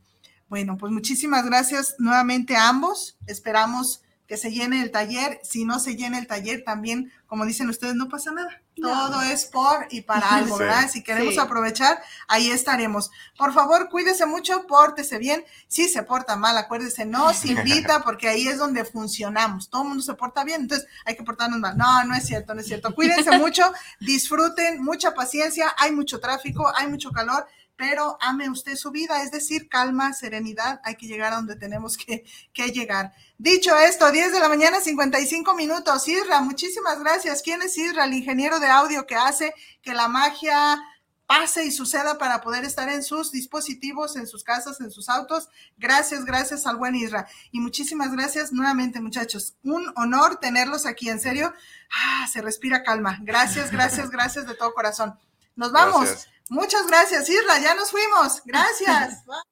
[0.48, 3.16] Bueno, pues muchísimas gracias nuevamente a ambos.
[3.26, 5.40] Esperamos que se llene el taller.
[5.42, 8.62] Si no se llena el taller, también, como dicen ustedes, no pasa nada.
[8.80, 10.88] todo es por y para algo, ¿verdad?
[10.88, 13.10] Si queremos aprovechar, ahí estaremos.
[13.36, 15.44] Por favor, cuídese mucho, pórtese bien.
[15.66, 19.68] Si se porta mal, acuérdese, no se invita porque ahí es donde funcionamos.
[19.68, 21.76] Todo el mundo se porta bien, entonces hay que portarnos mal.
[21.76, 22.94] No, no es cierto, no es cierto.
[22.94, 27.48] Cuídense mucho, disfruten, mucha paciencia, hay mucho tráfico, hay mucho calor
[27.80, 31.96] pero ame usted su vida, es decir, calma, serenidad, hay que llegar a donde tenemos
[31.96, 33.14] que, llegar.
[33.38, 36.06] Dicho esto, 10 de la mañana, 55 minutos.
[36.06, 37.40] Isra, muchísimas gracias.
[37.40, 40.78] ¿Quién es Isra, el ingeniero de audio que hace que la magia
[41.24, 45.48] pase y suceda para poder estar en sus dispositivos, en sus casas, en sus autos?
[45.78, 47.28] Gracias, gracias al buen Isra.
[47.50, 49.54] Y muchísimas gracias nuevamente, muchachos.
[49.64, 51.54] Un honor tenerlos aquí, en serio.
[51.90, 53.20] Ah, se respira calma.
[53.22, 55.18] Gracias, gracias, gracias de todo corazón.
[55.56, 56.28] Nos vamos.
[56.50, 57.58] Muchas gracias, Isra.
[57.60, 58.42] Ya nos fuimos.
[58.44, 59.22] Gracias.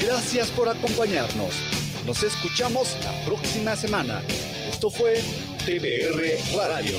[0.00, 1.54] Gracias por acompañarnos.
[2.06, 4.22] Nos escuchamos la próxima semana.
[4.68, 5.14] Esto fue
[5.64, 6.98] TBR Radio.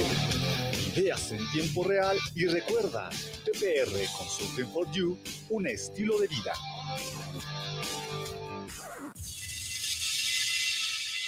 [0.96, 3.10] Ideas en tiempo real y recuerda,
[3.46, 5.20] TBR Consulting for You,
[5.50, 6.54] un estilo de vida.